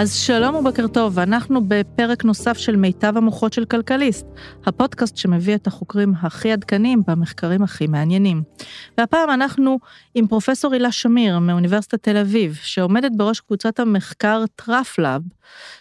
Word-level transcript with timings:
אז 0.00 0.14
שלום 0.14 0.54
ובקר 0.54 0.86
טוב, 0.86 1.18
אנחנו 1.18 1.60
בפרק 1.68 2.24
נוסף 2.24 2.58
של 2.58 2.76
מיטב 2.76 3.16
המוחות 3.16 3.52
של 3.52 3.64
כלכליסט, 3.64 4.26
הפודקאסט 4.66 5.16
שמביא 5.16 5.54
את 5.54 5.66
החוקרים 5.66 6.12
הכי 6.22 6.52
עדכניים 6.52 7.02
במחקרים 7.06 7.62
הכי 7.62 7.86
מעניינים. 7.86 8.42
והפעם 8.98 9.30
אנחנו 9.30 9.78
עם 10.14 10.26
פרופסור 10.26 10.72
הילה 10.72 10.92
שמיר 10.92 11.38
מאוניברסיטת 11.38 12.02
תל 12.02 12.16
אביב, 12.16 12.58
שעומדת 12.62 13.12
בראש 13.16 13.40
קבוצת 13.40 13.80
המחקר 13.80 14.44
TraffLab, 14.56 15.22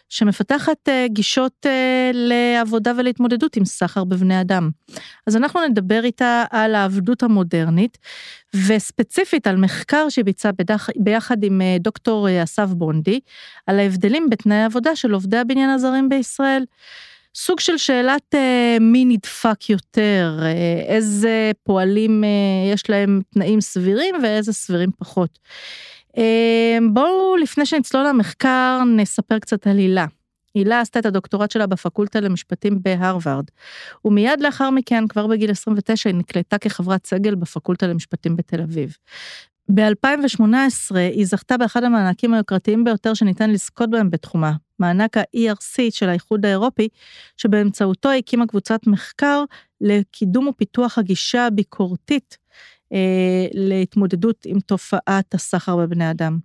שמפתחת 0.10 0.90
uh, 0.90 0.92
גישות 1.08 1.66
uh, 1.66 1.70
לעבודה 2.14 2.92
ולהתמודדות 2.98 3.56
עם 3.56 3.66
סחר 3.66 4.04
בבני 4.04 4.42
אדם. 4.42 4.70
אז 5.28 5.36
אנחנו 5.36 5.68
נדבר 5.68 6.04
איתה 6.04 6.44
על 6.50 6.76
העבדות 6.76 7.24
המודרנית, 7.24 7.98
וספציפית 8.68 9.48
על 9.48 9.56
מחקר 9.56 10.10
שהיא 10.10 10.26
ביצעה 10.26 10.52
ביחד 10.96 11.44
עם 11.44 11.62
uh, 11.62 11.82
דוקטור 11.82 12.28
אסף 12.44 12.68
בונדי, 12.70 13.20
על 13.68 13.80
ההבדלים 13.80 14.30
בתנאי 14.30 14.58
העבודה 14.58 14.96
של 14.96 15.12
עובדי 15.12 15.38
הבניין 15.38 15.70
הזרים 15.70 16.10
בישראל. 16.10 16.64
סוג 17.36 17.60
של 17.60 17.78
שאלת 17.78 18.36
מי 18.82 19.06
נדפק 19.06 19.70
יותר, 19.70 20.40
איזה 20.88 21.52
פועלים 21.64 22.24
יש 22.74 22.90
להם 22.90 23.22
תנאים 23.34 23.62
סבירים 23.62 24.16
ואיזה 24.24 24.54
סבירים 24.54 24.90
פחות. 25.00 25.40
אמ, 26.20 26.94
בואו 26.94 27.38
לפני 27.38 27.66
שנצלול 27.66 28.08
למחקר 28.08 28.82
נספר 28.96 29.40
קצת 29.40 29.68
על 29.68 29.78
הילה. 29.78 30.06
הילה 30.54 30.82
עשתה 30.82 31.00
את 31.00 31.06
הדוקטורט 31.06 31.52
שלה 31.52 31.68
בפקולטה 31.68 32.20
למשפטים 32.20 32.80
בהרווארד, 32.82 33.46
ומיד 34.06 34.42
לאחר 34.42 34.70
מכן, 34.70 35.08
כבר 35.08 35.28
בגיל 35.28 35.52
29, 35.52 36.10
היא 36.10 36.18
נקלטה 36.18 36.58
כחברת 36.58 37.08
סגל 37.08 37.36
בפקולטה 37.36 37.88
למשפטים 37.88 38.36
בתל 38.36 38.62
אביב. 38.62 38.98
ב-2018 39.74 40.96
היא 40.96 41.26
זכתה 41.26 41.58
באחד 41.58 41.84
המענקים 41.84 42.34
היוקרתיים 42.34 42.84
ביותר 42.84 43.14
שניתן 43.14 43.50
לזכות 43.50 43.90
בהם 43.90 44.10
בתחומה, 44.10 44.54
מענק 44.80 45.18
ה-ERC 45.18 45.78
של 45.90 46.10
האיחוד 46.10 46.46
האירופי, 46.46 46.88
שבאמצעותו 47.38 48.10
הקימה 48.10 48.48
קבוצת 48.48 48.88
מחקר 48.88 49.44
לקידום 49.82 50.48
ופיתוח 50.48 50.98
הגישה 50.98 51.46
הביקורתית 51.46 52.38
להתמודדות 53.54 54.46
עם 54.46 54.60
תופעת 54.60 55.34
הסחר 55.34 55.76
בבני 55.76 56.12
אדם. 56.12 56.38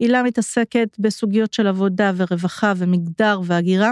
הילה 0.00 0.22
מתעסקת 0.22 0.96
בסוגיות 0.98 1.52
של 1.52 1.66
עבודה 1.66 2.12
ורווחה 2.16 2.72
ומגדר 2.76 3.40
והגירה, 3.44 3.90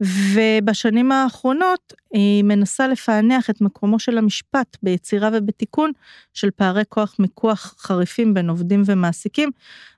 ובשנים 0.00 1.12
האחרונות 1.12 1.92
היא 2.12 2.44
מנסה 2.44 2.88
לפענח 2.88 3.50
את 3.50 3.60
מקומו 3.60 3.98
של 3.98 4.18
המשפט 4.18 4.76
ביצירה 4.82 5.30
ובתיקון 5.32 5.92
של 6.34 6.50
פערי 6.50 6.82
כוח 6.88 7.16
מיקוח 7.18 7.74
חריפים 7.78 8.34
בין 8.34 8.50
עובדים 8.50 8.82
ומעסיקים 8.86 9.50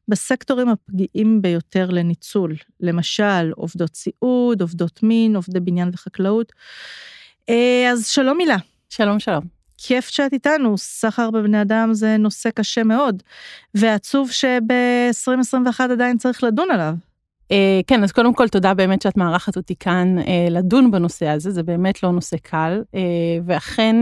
בסקטורים 0.08 0.68
הפגיעים 0.68 1.42
ביותר 1.42 1.90
לניצול, 1.90 2.54
למשל 2.80 3.52
עובדות 3.56 3.94
סיעוד, 3.94 4.60
עובדות 4.60 5.02
מין, 5.02 5.36
עובדי 5.36 5.60
בניין 5.60 5.90
וחקלאות. 5.92 6.52
אה, 7.48 7.90
אז 7.92 8.06
שלום 8.06 8.40
הילה. 8.40 8.56
שלום 8.88 9.20
שלום. 9.20 9.59
כיף 9.82 10.08
שאת 10.08 10.32
איתנו, 10.32 10.78
סחר 10.78 11.30
בבני 11.30 11.62
אדם 11.62 11.94
זה 11.94 12.16
נושא 12.16 12.50
קשה 12.50 12.84
מאוד, 12.84 13.22
ועצוב 13.74 14.30
שב-2021 14.30 15.82
עדיין 15.82 16.18
צריך 16.18 16.44
לדון 16.44 16.70
עליו. 16.70 16.94
Uh, 17.50 17.52
כן, 17.86 18.02
אז 18.02 18.12
קודם 18.12 18.34
כל 18.34 18.48
תודה 18.48 18.74
באמת 18.74 19.02
שאת 19.02 19.16
מארחת 19.16 19.56
אותי 19.56 19.74
כאן 19.76 20.16
uh, 20.18 20.24
לדון 20.50 20.90
בנושא 20.90 21.28
הזה, 21.28 21.50
זה 21.50 21.62
באמת 21.62 22.02
לא 22.02 22.10
נושא 22.12 22.36
קל, 22.36 22.82
uh, 22.82 22.96
ואכן 23.44 23.96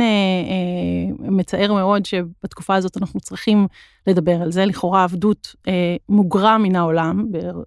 מצער 1.19 1.73
מאוד 1.73 2.07
שבתקופה 2.07 2.75
הזאת 2.75 2.97
אנחנו 2.97 3.21
צריכים 3.21 3.67
לדבר 4.07 4.43
על 4.43 4.53
זה. 4.53 4.67
לכאורה 4.67 5.05
עבדות 5.05 5.55
מוגרה 6.09 6.59
מן 6.59 6.77
העולם, 6.77 7.27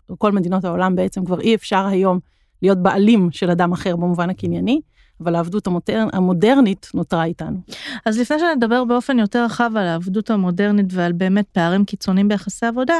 בכל 0.09 0.31
מדינות 0.31 0.65
העולם 0.65 0.95
בעצם 0.95 1.25
כבר 1.25 1.41
אי 1.41 1.55
אפשר 1.55 1.85
היום 1.85 2.19
להיות 2.61 2.77
בעלים 2.77 3.29
של 3.31 3.49
אדם 3.49 3.71
אחר 3.71 3.95
במובן 3.95 4.29
הקנייני. 4.29 4.81
אבל 5.23 5.35
העבדות 5.35 5.67
המודר, 5.67 6.07
המודרנית 6.13 6.91
נותרה 6.93 7.23
איתנו. 7.23 7.57
אז 8.05 8.19
לפני 8.19 8.39
שנדבר 8.39 8.83
באופן 8.83 9.19
יותר 9.19 9.45
רחב 9.45 9.71
על 9.75 9.87
העבדות 9.87 10.29
המודרנית 10.29 10.85
ועל 10.89 11.11
באמת 11.11 11.45
פערים 11.51 11.85
קיצוניים 11.85 12.27
ביחסי 12.27 12.65
עבודה, 12.65 12.93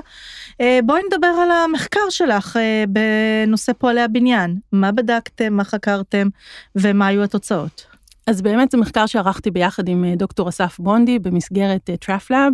אה, 0.62 0.80
בואי 0.86 1.02
נדבר 1.12 1.28
על 1.28 1.52
המחקר 1.52 2.10
שלך 2.10 2.58
אה, 2.58 2.84
בנושא 2.90 3.74
פועלי 3.74 4.02
הבניין. 4.02 4.60
מה 4.72 4.92
בדקתם, 4.92 5.54
מה 5.54 5.64
חקרתם 5.64 6.28
ומה 6.76 7.08
היו 7.08 7.24
התוצאות? 7.24 7.86
אז 8.28 8.42
באמת 8.42 8.72
זה 8.72 8.78
מחקר 8.78 9.06
שערכתי 9.06 9.52
ביחד 9.52 9.88
עם 9.88 10.06
אה, 10.06 10.16
דוקטור 10.16 10.50
אסף 10.50 10.80
בונדי 10.80 11.20
במסגרת 11.20 11.90
TraffLab, 12.00 12.54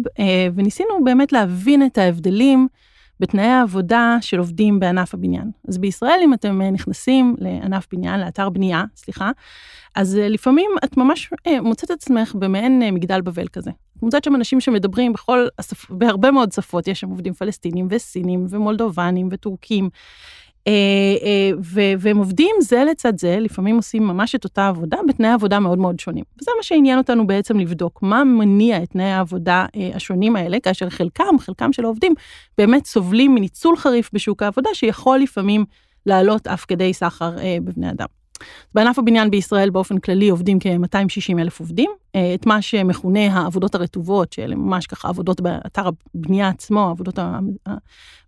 וניסינו 0.55 1.03
באמת 1.03 1.33
להבין 1.33 1.85
את 1.85 1.97
ההבדלים 1.97 2.67
בתנאי 3.19 3.45
העבודה 3.45 4.17
של 4.21 4.37
עובדים 4.39 4.79
בענף 4.79 5.13
הבניין. 5.13 5.51
אז 5.67 5.77
בישראל, 5.77 6.19
אם 6.23 6.33
אתם 6.33 6.61
אה, 6.61 6.71
נכנסים 6.71 7.35
לענף 7.39 7.87
בניין, 7.91 8.19
לאתר 8.19 8.49
בנייה, 8.49 8.83
סליחה, 8.95 9.31
אז 9.95 10.17
אה, 10.17 10.29
לפעמים 10.29 10.71
את 10.83 10.97
ממש 10.97 11.29
אה, 11.47 11.61
מוצאת 11.61 11.91
את 11.91 11.95
עצמך 11.95 12.35
במעין 12.35 12.93
מגדל 12.93 13.21
בבל 13.21 13.47
כזה. 13.47 13.71
את 13.97 14.03
מוצאת 14.03 14.23
שם 14.23 14.35
אנשים 14.35 14.61
שמדברים 14.61 15.13
בכל, 15.13 15.47
בהרבה 15.89 16.31
מאוד 16.31 16.51
שפות, 16.51 16.87
יש 16.87 16.99
שם 16.99 17.09
עובדים 17.09 17.33
פלסטינים 17.33 17.87
וסינים 17.89 18.45
ומולדובנים 18.49 19.29
וטורקים. 19.31 19.89
אה, 20.67 20.71
אה, 21.23 21.51
והם 21.99 22.17
עובדים 22.17 22.55
זה 22.59 22.83
לצד 22.83 23.19
זה, 23.19 23.37
לפעמים 23.39 23.75
עושים 23.75 24.07
ממש 24.07 24.35
את 24.35 24.43
אותה 24.43 24.67
עבודה 24.67 24.97
בתנאי 25.07 25.29
עבודה 25.29 25.59
מאוד 25.59 25.77
מאוד 25.77 25.99
שונים. 25.99 26.23
וזה 26.41 26.51
מה 26.57 26.63
שעניין 26.63 26.97
אותנו 26.97 27.27
בעצם 27.27 27.59
לבדוק, 27.59 27.99
מה 28.01 28.23
מניע 28.23 28.83
את 28.83 28.89
תנאי 28.89 29.05
העבודה 29.11 29.65
אה, 29.75 29.89
השונים 29.93 30.35
האלה, 30.35 30.59
כאשר 30.59 30.89
חלקם, 30.89 31.39
חלקם 31.39 31.73
של 31.73 31.83
העובדים, 31.83 32.13
באמת 32.57 32.85
סובלים 32.85 33.35
מניצול 33.35 33.77
חריף 33.77 34.09
בשוק 34.13 34.43
העבודה, 34.43 34.69
שיכול 34.73 35.19
לפעמים 35.19 35.65
לעלות 36.05 36.47
אף 36.47 36.65
כדי 36.67 36.93
סחר 36.93 37.31
בבני 37.63 37.91
אדם. 37.91 38.07
בענף 38.73 38.99
הבניין 38.99 39.31
בישראל 39.31 39.69
באופן 39.69 39.97
כללי 39.97 40.29
עובדים 40.29 40.59
כ-260 40.59 41.39
אלף 41.39 41.59
עובדים. 41.59 41.91
אה, 42.15 42.33
את 42.33 42.45
מה 42.45 42.61
שמכונה 42.61 43.33
העבודות 43.33 43.75
הרטובות, 43.75 44.33
שאלה 44.33 44.55
ממש 44.55 44.87
ככה 44.87 45.09
עבודות 45.09 45.41
באתר 45.41 45.89
הבנייה 46.15 46.47
עצמו, 46.47 46.87
העבודות 46.87 47.19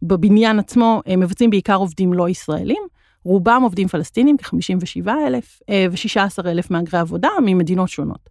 בבניין 0.02 0.60
עצמו, 0.60 1.02
אה, 1.08 1.16
מבצעים 1.16 1.50
בעיקר 1.50 1.76
עובדים 1.76 2.14
לא 2.14 2.30
ישראלים. 2.30 2.84
רובם 3.24 3.62
עובדים 3.64 3.88
פלסטינים, 3.88 4.38
כ-57 4.38 5.10
אלף, 5.28 5.60
אה, 5.70 5.86
ו-16 5.92 6.48
אלף 6.48 6.72
מהגרי 6.72 7.00
עבודה 7.00 7.30
ממדינות 7.46 7.90
שונות. 7.90 8.30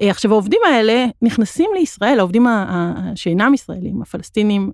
עכשיו 0.00 0.32
העובדים 0.32 0.60
האלה 0.66 1.06
נכנסים 1.22 1.70
לישראל, 1.74 2.18
העובדים 2.18 2.46
שאינם 3.14 3.54
ישראלים, 3.54 4.02
הפלסטינים 4.02 4.70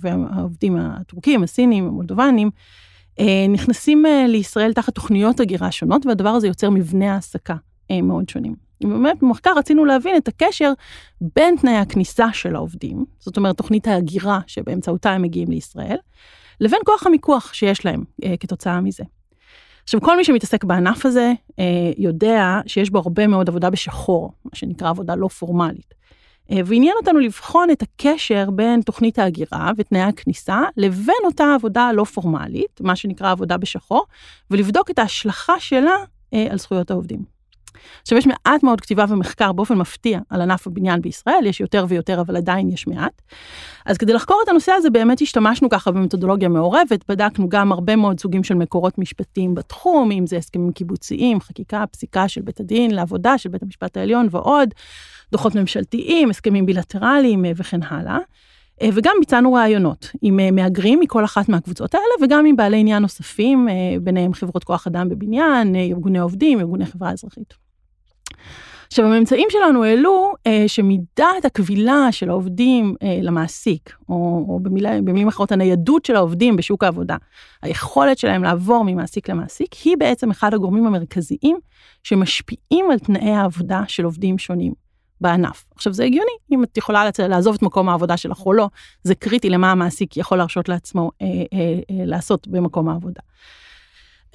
והעובדים 0.00 0.76
הטורקים, 0.76 1.42
הסינים, 1.42 1.86
המולדובנים, 1.86 2.50
נכנסים 3.48 4.06
אה, 4.06 4.26
לישראל 4.28 4.72
תחת 4.72 4.94
תוכניות 4.94 5.40
הגירה 5.40 5.72
שונות, 5.72 6.06
והדבר 6.06 6.28
הזה 6.28 6.46
יוצר 6.46 6.70
מבנה 6.70 7.14
העסקה 7.14 7.54
אה, 7.90 8.02
מאוד 8.02 8.28
שונים. 8.28 8.54
ובאמת 8.84 9.22
במחקר 9.22 9.52
רצינו 9.56 9.84
להבין 9.84 10.16
את 10.16 10.28
הקשר 10.28 10.72
בין 11.20 11.56
תנאי 11.60 11.76
הכניסה 11.76 12.26
של 12.32 12.56
העובדים, 12.56 13.04
זאת 13.18 13.36
אומרת 13.36 13.56
תוכנית 13.56 13.88
ההגירה 13.88 14.40
שבאמצעותה 14.46 15.10
הם 15.10 15.22
מגיעים 15.22 15.50
לישראל, 15.50 15.96
לבין 16.60 16.78
כוח 16.84 17.06
המיקוח 17.06 17.52
שיש 17.52 17.84
להם 17.84 18.04
כתוצאה 18.40 18.80
מזה. 18.80 19.04
עכשיו, 19.84 20.00
כל 20.00 20.16
מי 20.16 20.24
שמתעסק 20.24 20.64
בענף 20.64 21.06
הזה 21.06 21.32
יודע 21.98 22.60
שיש 22.66 22.90
בו 22.90 22.98
הרבה 22.98 23.26
מאוד 23.26 23.48
עבודה 23.48 23.70
בשחור, 23.70 24.32
מה 24.44 24.50
שנקרא 24.54 24.90
עבודה 24.90 25.14
לא 25.14 25.28
פורמלית. 25.28 25.94
אה, 26.52 26.60
ועניין 26.66 26.94
אותנו 26.96 27.18
לבחון 27.18 27.70
את 27.70 27.82
הקשר 27.82 28.50
בין 28.50 28.80
תוכנית 28.80 29.18
ההגירה 29.18 29.70
ותנאי 29.76 30.00
הכניסה 30.00 30.60
לבין 30.76 31.14
אותה 31.24 31.54
עבודה 31.54 31.90
לא 31.92 32.04
פורמלית, 32.04 32.80
מה 32.80 32.96
שנקרא 32.96 33.30
עבודה 33.30 33.56
בשחור, 33.56 34.06
ולבדוק 34.50 34.90
את 34.90 34.98
ההשלכה 34.98 35.60
שלה 35.60 35.96
אה, 36.34 36.46
על 36.50 36.58
זכויות 36.58 36.90
העובדים. 36.90 37.35
עכשיו, 38.02 38.18
יש 38.18 38.26
מעט 38.26 38.62
מאוד 38.62 38.80
כתיבה 38.80 39.04
ומחקר 39.08 39.52
באופן 39.52 39.74
מפתיע 39.74 40.20
על 40.30 40.40
ענף 40.40 40.66
הבניין 40.66 41.00
בישראל, 41.00 41.46
יש 41.46 41.60
יותר 41.60 41.84
ויותר, 41.88 42.20
אבל 42.20 42.36
עדיין 42.36 42.68
יש 42.68 42.86
מעט. 42.86 43.22
אז 43.86 43.98
כדי 43.98 44.12
לחקור 44.12 44.40
את 44.44 44.48
הנושא 44.48 44.72
הזה, 44.72 44.90
באמת 44.90 45.20
השתמשנו 45.20 45.68
ככה 45.70 45.90
במתודולוגיה 45.90 46.48
מעורבת, 46.48 47.04
בדקנו 47.08 47.48
גם 47.48 47.72
הרבה 47.72 47.96
מאוד 47.96 48.20
סוגים 48.20 48.44
של 48.44 48.54
מקורות 48.54 48.98
משפטיים 48.98 49.54
בתחום, 49.54 50.10
אם 50.10 50.26
זה 50.26 50.36
הסכמים 50.36 50.72
קיבוציים, 50.72 51.40
חקיקה, 51.40 51.84
פסיקה 51.90 52.28
של 52.28 52.40
בית 52.40 52.60
הדין 52.60 52.90
לעבודה, 52.90 53.38
של 53.38 53.48
בית 53.48 53.62
המשפט 53.62 53.96
העליון 53.96 54.28
ועוד, 54.30 54.74
דוחות 55.32 55.54
ממשלתיים, 55.54 56.30
הסכמים 56.30 56.66
בילטרליים 56.66 57.44
אה, 57.44 57.52
וכן 57.56 57.82
הלאה. 57.82 58.18
אה, 58.82 58.88
וגם 58.94 59.16
ביצענו 59.20 59.52
ראיונות 59.52 60.10
עם 60.22 60.40
אה, 60.40 60.50
מהגרים 60.50 61.00
מכל 61.00 61.24
אחת 61.24 61.48
מהקבוצות 61.48 61.94
האלה, 61.94 62.04
וגם 62.22 62.46
עם 62.46 62.56
בעלי 62.56 62.76
עניין 62.76 63.02
נוספים, 63.02 63.68
ביניהם 64.02 64.34
חברות 64.34 64.64
כוח 64.64 64.86
אדם 64.86 65.08
בבניין, 65.08 65.76
ארגוני 65.76 66.18
עובדים, 66.18 66.60
ארגוני 66.60 66.86
חברה 66.86 67.12
אזרחית. 67.12 67.65
עכשיו, 68.86 69.06
הממצאים 69.06 69.48
שלנו 69.50 69.84
העלו 69.84 70.32
אה, 70.46 70.64
שמידת 70.66 71.44
הכבילה 71.44 72.08
של 72.10 72.30
העובדים 72.30 72.94
אה, 73.02 73.18
למעסיק, 73.22 73.96
או, 74.08 74.14
או 74.48 74.60
במילה, 74.62 75.00
במילים 75.00 75.28
אחרות, 75.28 75.52
הניידות 75.52 76.04
של 76.04 76.16
העובדים 76.16 76.56
בשוק 76.56 76.84
העבודה, 76.84 77.16
היכולת 77.62 78.18
שלהם 78.18 78.42
לעבור 78.42 78.84
ממעסיק 78.84 79.30
למעסיק, 79.30 79.72
היא 79.84 79.96
בעצם 79.96 80.30
אחד 80.30 80.54
הגורמים 80.54 80.86
המרכזיים 80.86 81.58
שמשפיעים 82.02 82.90
על 82.90 82.98
תנאי 82.98 83.30
העבודה 83.30 83.82
של 83.88 84.04
עובדים 84.04 84.38
שונים. 84.38 84.86
בענף. 85.20 85.64
עכשיו 85.74 85.92
זה 85.92 86.04
הגיוני, 86.04 86.30
אם 86.52 86.64
את 86.64 86.76
יכולה 86.76 87.10
לעזוב 87.28 87.54
את 87.54 87.62
מקום 87.62 87.88
העבודה 87.88 88.16
שלך 88.16 88.46
או 88.46 88.52
לא, 88.52 88.68
זה 89.02 89.14
קריטי 89.14 89.50
למה 89.50 89.70
המעסיק 89.70 90.16
יכול 90.16 90.38
להרשות 90.38 90.68
לעצמו 90.68 91.10
אה, 91.22 91.26
אה, 91.26 91.42
אה, 91.90 92.04
לעשות 92.06 92.48
במקום 92.48 92.88
העבודה. 92.88 93.20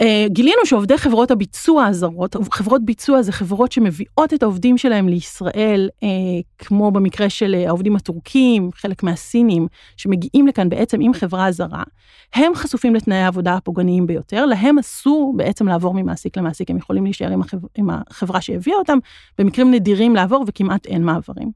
אה, 0.01 0.25
גילינו 0.30 0.65
שעובדי 0.65 0.98
חברות 0.98 1.31
הביצוע 1.31 1.86
הזרות, 1.86 2.36
חברות 2.51 2.86
ביצוע 2.86 3.21
זה 3.21 3.31
חברות 3.31 3.71
שמביאות 3.71 4.33
את 4.33 4.44
העובדים 4.44 4.77
שלהם 4.77 5.09
לישראל, 5.09 5.89
אה, 6.03 6.07
כמו 6.57 6.92
במקרה 6.92 7.30
של 7.30 7.56
אה, 7.56 7.68
העובדים 7.68 7.95
הטורקים, 7.95 8.69
חלק 8.75 9.03
מהסינים, 9.03 9.68
שמגיעים 9.98 10.48
לכאן 10.48 10.69
בעצם 10.69 11.01
עם 11.01 11.13
חברה 11.13 11.51
זרה, 11.51 11.83
הם 12.33 12.56
חשופים 12.56 12.95
לתנאי 12.95 13.18
העבודה 13.18 13.53
הפוגעניים 13.53 14.07
ביותר, 14.07 14.45
להם 14.45 14.80
אסור 14.80 15.33
בעצם 15.38 15.68
לעבור 15.68 15.94
ממעסיק 15.94 16.38
למעסיק, 16.38 16.69
הם 16.71 16.77
יכולים 16.77 17.03
להישאר 17.03 17.31
עם 17.75 17.89
החברה, 17.89 18.42
שהביאה 18.42 18.77
אותם, 18.77 18.98
במקרים 19.38 19.71
נדירים 19.71 20.15
לעבור 20.15 20.45
וכמעט 20.48 20.86
אין 20.86 21.03
מעברים. 21.03 21.51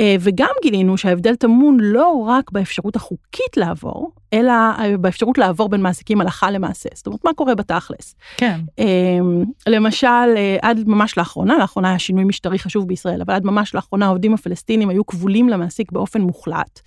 אה, 0.00 0.16
וגם 0.20 0.50
גילינו 0.62 0.96
שההבדל 0.96 1.34
טמון 1.34 1.78
לא 1.80 2.24
רק 2.26 2.50
באפשרות 2.50 2.96
החוקית 2.96 3.56
לעבור, 3.56 4.10
אלא 4.32 4.52
אה, 4.52 4.96
באפשרות 5.00 5.38
לעבור 5.38 5.68
בין 5.68 5.80
מעסיקים 5.80 6.20
הלכה 6.20 6.50
למעשה. 6.50 6.88
זאת 6.94 7.06
אומרת, 7.06 7.24
מה 7.24 7.32
קורה 7.34 7.54
בתכלס? 7.54 8.14
כן. 8.36 8.60
אמ, 8.78 9.44
למשל, 9.68 10.06
אה, 10.36 10.56
עד 10.62 10.80
ממש 10.86 11.18
לאחרונה, 11.18 11.58
לאחרונה 11.58 11.88
היה 11.88 11.98
שינוי 11.98 12.24
משטרי 12.24 12.58
חשוב 12.58 12.88
בישראל, 12.88 13.22
אבל 13.22 13.34
עד 13.34 13.44
ממש 13.44 13.74
לאחרונה 13.74 14.06
העובדים 14.06 14.34
הפלסטינים 14.34 14.88
היו 14.88 15.06
כבולים 15.06 15.48
למעסיק 15.48 15.92
באופן 15.92 16.20
מוחלט. 16.20 16.80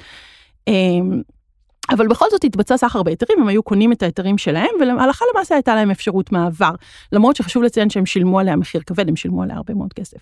אמ, 0.68 1.22
אבל 1.90 2.08
בכל 2.08 2.26
זאת 2.32 2.44
התבצע 2.44 2.78
סחר 2.78 3.04
בהיתרים, 3.04 3.42
הם 3.42 3.48
היו 3.48 3.64
קונים 3.64 3.92
את 3.92 4.04
ההיתרים 4.04 4.38
שלהם, 4.38 4.70
והלכה 4.80 5.26
למעשה 5.34 5.56
הייתה 5.56 5.76
להם 5.76 5.92
אפשרות 5.92 6.32
מעבר. 6.32 6.72
למרות 7.12 7.36
שחשוב 7.36 7.64
לציין 7.64 7.90
שהם 7.90 8.06
שילמו 8.06 8.40
עליה 8.40 8.56
מחיר 8.56 8.82
כבד, 8.86 9.10
הם 9.10 9.16
שילמו 9.16 9.44
עליה 9.44 9.56
הרבה 9.56 9.74
מאוד 9.74 9.94
כסף. 9.94 10.18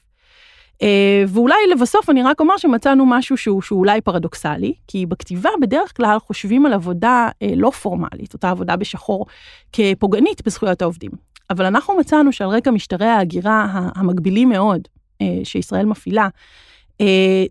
אה, 0.82 1.24
ואולי 1.28 1.56
לבסוף 1.72 2.10
אני 2.10 2.24
רק 2.24 2.40
אומר 2.40 2.58
שמצאנו 2.58 3.06
משהו 3.06 3.38
שהוא, 3.38 3.62
שהוא 3.62 3.80
אולי 3.80 4.02
פרדוקסלי, 4.02 4.74
כי 4.88 5.06
בכתיבה 5.06 5.50
בדרך 5.62 5.98
כלל 5.98 6.20
חושבים 6.20 6.66
על 6.66 6.74
עבודה 6.74 7.30
אה, 7.42 7.52
לא 7.56 7.70
פורמלית, 7.70 8.34
אותה 8.34 8.50
עבודה 8.50 8.76
בשחור, 8.76 9.26
כפוגענית 9.74 10.42
בזכויות 10.46 10.82
העובדים. 10.82 11.12
אבל 11.50 11.66
אנחנו 11.66 11.98
מצאנו 11.98 12.32
שעל 12.32 12.50
רקע 12.50 12.72
משטרי 12.72 13.06
ההגירה 13.06 13.68
המקבילים 13.96 14.50
מאוד 14.50 14.88
אה, 15.22 15.40
שישראל 15.44 15.86
מפעילה, 15.86 16.28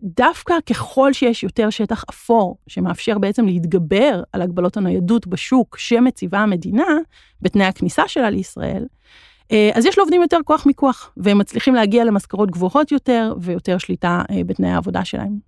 דווקא 0.03 0.55
ככל 0.67 1.13
שיש 1.13 1.43
יותר 1.43 1.71
שטח 1.71 2.05
אפור, 2.11 2.57
שמאפשר 2.67 3.19
בעצם 3.19 3.47
להתגבר 3.47 4.23
על 4.33 4.43
הגבלות 4.43 4.77
הניידות 4.77 5.27
בשוק 5.27 5.79
שמציבה 5.79 6.39
המדינה 6.39 6.87
בתנאי 7.43 7.67
הכניסה 7.67 8.09
שלה 8.09 8.31
לישראל, 8.31 8.85
אז 9.75 9.87
יש 9.87 9.99
לעובדים 9.99 10.23
יותר 10.23 10.39
כוח 10.45 10.67
מיקוח, 10.67 11.13
והם 11.17 11.39
מצליחים 11.39 11.75
להגיע 11.75 12.05
למשכורות 12.05 12.51
גבוהות 12.51 12.93
יותר 12.93 13.35
ויותר 13.41 13.79
שליטה 13.79 14.23
אה, 14.31 14.45
בתנאי 14.47 14.71
העבודה 14.71 15.05
שלהם. 15.05 15.39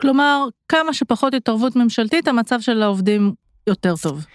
כלומר, 0.00 0.48
כמה 0.68 0.92
שפחות 0.92 1.34
התערבות 1.34 1.76
ממשלתית, 1.76 2.28
המצב 2.28 2.60
של 2.60 2.82
העובדים 2.82 3.32
יותר 3.66 3.94
טוב. 4.02 4.26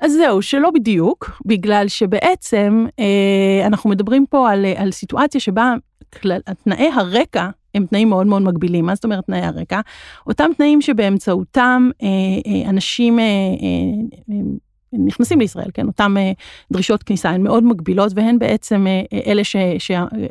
אז 0.00 0.12
זהו, 0.12 0.42
שלא 0.42 0.70
בדיוק, 0.70 1.30
בגלל 1.46 1.88
שבעצם 1.88 2.86
אה, 2.98 3.66
אנחנו 3.66 3.90
מדברים 3.90 4.26
פה 4.30 4.50
על, 4.50 4.64
על 4.76 4.92
סיטואציה 4.92 5.40
שבה 5.40 5.74
כלל, 6.22 6.40
תנאי 6.64 6.90
הרקע 6.94 7.48
הם 7.74 7.86
תנאים 7.86 8.08
מאוד 8.08 8.26
מאוד 8.26 8.42
מגבילים. 8.42 8.86
מה 8.86 8.94
זאת 8.94 9.04
אומרת 9.04 9.24
תנאי 9.26 9.40
הרקע? 9.40 9.80
אותם 10.26 10.50
תנאים 10.56 10.80
שבאמצעותם 10.80 11.90
אה, 12.02 12.08
אה, 12.46 12.70
אנשים 12.70 13.18
אה, 13.18 13.24
אה, 13.24 14.34
נכנסים 14.92 15.40
לישראל, 15.40 15.70
כן, 15.74 15.86
אותן 15.86 16.16
אה, 16.16 16.32
דרישות 16.72 17.02
כניסה 17.02 17.30
הן 17.30 17.42
מאוד 17.42 17.64
מגבילות 17.64 18.12
והן 18.14 18.38
בעצם 18.38 18.86
אה, 18.86 19.02
אה, 19.12 19.32
אלה 19.32 19.44
ש, 19.44 19.56
ש, 19.78 19.90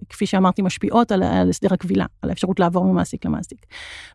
כפי 0.10 0.26
שאמרתי 0.26 0.62
משפיעות 0.62 1.12
על, 1.12 1.24
על 1.24 1.50
הסדר 1.50 1.74
הכבילה, 1.74 2.06
על 2.22 2.30
האפשרות 2.30 2.60
לעבור 2.60 2.86
ממעסיק 2.86 3.26
למעסיק. 3.26 3.66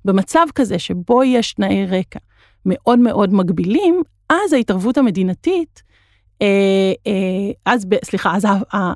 במצב 0.04 0.46
כזה 0.54 0.78
שבו 0.78 1.24
יש 1.24 1.52
תנאי 1.52 1.86
רקע 1.86 2.18
מאוד 2.66 2.98
מאוד 2.98 3.34
מגבילים, 3.34 4.02
אז 4.30 4.52
ההתערבות 4.52 4.98
המדינתית 4.98 5.82
אז, 7.64 7.86
סליחה, 8.04 8.36
אז 8.36 8.46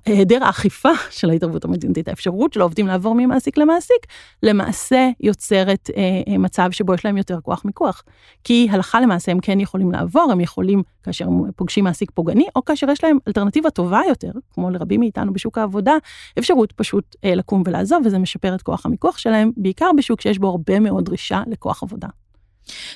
היעדר 0.07 0.45
האכיפה 0.45 0.89
של 1.19 1.31
ההתערבות 1.31 1.65
המדינתית, 1.65 2.09
האפשרות 2.09 2.53
של 2.53 2.61
העובדים 2.61 2.87
לעבור 2.87 3.15
ממעסיק 3.15 3.59
למעסיק, 3.59 4.07
למעשה 4.43 5.09
יוצרת 5.21 5.91
אה, 5.97 6.39
מצב 6.39 6.69
שבו 6.71 6.95
יש 6.95 7.05
להם 7.05 7.17
יותר 7.17 7.41
כוח 7.41 7.65
מיקוח. 7.65 8.03
כי 8.45 8.69
הלכה 8.71 9.01
למעשה 9.01 9.33
הם 9.33 9.41
כן 9.41 9.61
יכולים 9.61 9.93
לעבור, 9.93 10.29
הם 10.33 10.41
יכולים, 10.41 10.83
כאשר 11.03 11.27
הם 11.27 11.53
פוגשים 11.57 11.85
מעסיק 11.85 12.11
פוגעני, 12.11 12.47
או 12.57 12.65
כאשר 12.65 12.91
יש 12.91 13.05
להם 13.05 13.19
אלטרנטיבה 13.29 13.71
טובה 13.71 14.01
יותר, 14.09 14.31
כמו 14.55 14.71
לרבים 14.71 15.01
מאיתנו 15.01 15.33
בשוק 15.33 15.59
העבודה, 15.59 15.95
אפשרות 16.39 16.73
פשוט 16.73 17.17
לקום 17.25 17.63
ולעזוב, 17.67 18.03
וזה 18.05 18.19
משפר 18.19 18.55
את 18.55 18.63
כוח 18.63 18.87
המיקוח 18.87 19.19
שלהם, 19.19 19.51
בעיקר 19.57 19.91
בשוק 19.97 20.21
שיש 20.21 20.39
בו 20.39 20.49
הרבה 20.49 20.81
מאוד 20.81 21.05
דרישה 21.05 21.43
לכוח 21.47 21.83
עבודה. 21.83 22.09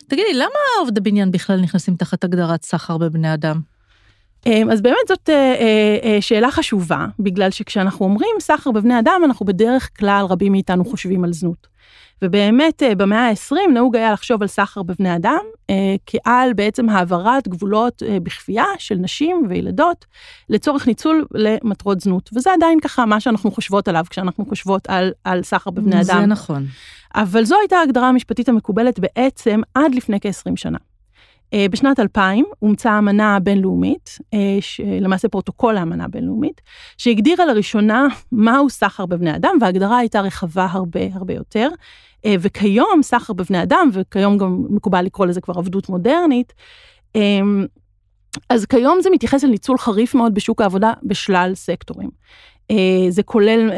תגידי, 0.09 0.35
למה 0.35 0.59
עובדי 0.81 1.01
בניין 1.01 1.31
בכלל 1.31 1.61
נכנסים 1.61 1.97
תחת 1.97 2.25
הגדרת 2.25 2.65
סחר 2.65 2.99
בבני 2.99 3.35
אדם? 3.35 3.74
אמ, 4.47 4.71
אז 4.71 4.83
באמת 4.83 5.09
זאת 5.09 5.29
אה, 5.29 5.35
אה, 5.35 5.99
אה, 6.05 6.21
שאלה 6.21 6.51
חשובה, 6.51 7.07
בגלל 7.19 7.51
שכשאנחנו 7.51 8.05
אומרים 8.05 8.37
סחר 8.41 8.71
בבני 8.71 8.99
אדם, 8.99 9.21
אנחנו 9.25 9.47
בדרך 9.47 9.91
כלל, 9.99 10.27
רבים 10.29 10.53
מאיתנו 10.53 10.85
חושבים 10.85 11.25
על 11.25 11.33
זנות. 11.33 11.75
ובאמת 12.23 12.83
במאה 12.97 13.29
ה-20 13.29 13.73
נהוג 13.73 13.97
היה 13.97 14.13
לחשוב 14.13 14.43
על 14.43 14.49
סחר 14.49 14.83
בבני 14.83 15.17
אדם 15.17 15.41
כעל 16.07 16.53
בעצם 16.53 16.89
העברת 16.89 17.49
גבולות 17.49 18.03
בכפייה 18.23 18.65
של 18.79 18.95
נשים 18.95 19.47
וילדות 19.49 20.05
לצורך 20.49 20.87
ניצול 20.87 21.25
למטרות 21.35 22.01
זנות. 22.01 22.31
וזה 22.35 22.53
עדיין 22.53 22.81
ככה 22.81 23.07
מה 23.07 23.21
שאנחנו 23.21 23.51
חושבות 23.51 23.89
עליו 23.89 24.05
כשאנחנו 24.11 24.45
חושבות 24.47 24.89
על, 24.89 25.13
על 25.25 25.43
סחר 25.43 25.71
בבני 25.71 25.97
אדם. 25.97 26.21
זה 26.21 26.27
נכון. 26.27 26.67
אבל 27.15 27.45
זו 27.45 27.57
הייתה 27.61 27.77
ההגדרה 27.77 28.09
המשפטית 28.09 28.49
המקובלת 28.49 28.99
בעצם 28.99 29.61
עד 29.75 29.95
לפני 29.95 30.21
כ-20 30.21 30.57
שנה. 30.57 30.79
אה, 31.53 31.67
בשנת 31.71 32.01
2000 32.01 32.45
אומצה 32.63 32.99
אמנה 32.99 33.39
בינלאומית, 33.41 34.19
אה, 34.35 34.39
למעשה 35.01 35.29
פרוטוקול 35.29 35.77
האמנה 35.77 36.05
הבינלאומית, 36.05 36.61
שהגדירה 36.99 37.45
לראשונה 37.47 38.07
מהו 38.33 38.71
סחר 38.71 39.07
בבני 39.07 39.37
אדם, 39.37 39.57
וההגדרה 39.61 39.99
הייתה 39.99 40.21
רחבה 40.21 40.67
הרבה 40.71 41.01
הרבה 41.13 41.35
יותר. 41.35 41.69
אה, 42.25 42.35
וכיום 42.41 43.03
סחר 43.03 43.33
בבני 43.33 43.63
אדם, 43.63 43.89
וכיום 43.93 44.39
גם 44.39 44.65
מקובל 44.71 45.03
לקרוא 45.03 45.27
לזה 45.27 45.41
כבר 45.41 45.55
עבדות 45.59 45.89
מודרנית, 45.89 46.53
אז 48.51 48.67
כיום 48.67 48.99
זה 49.03 49.11
מתייחס 49.11 49.45
לניצול 49.45 49.79
חריף 49.79 50.15
מאוד 50.15 50.35
בשוק 50.35 50.61
העבודה 50.61 50.93
בשלל 51.03 51.53
סקטורים. 51.55 52.11
אה, 52.71 53.11
זה 53.11 53.23
כולל 53.23 53.71
אה, 53.71 53.77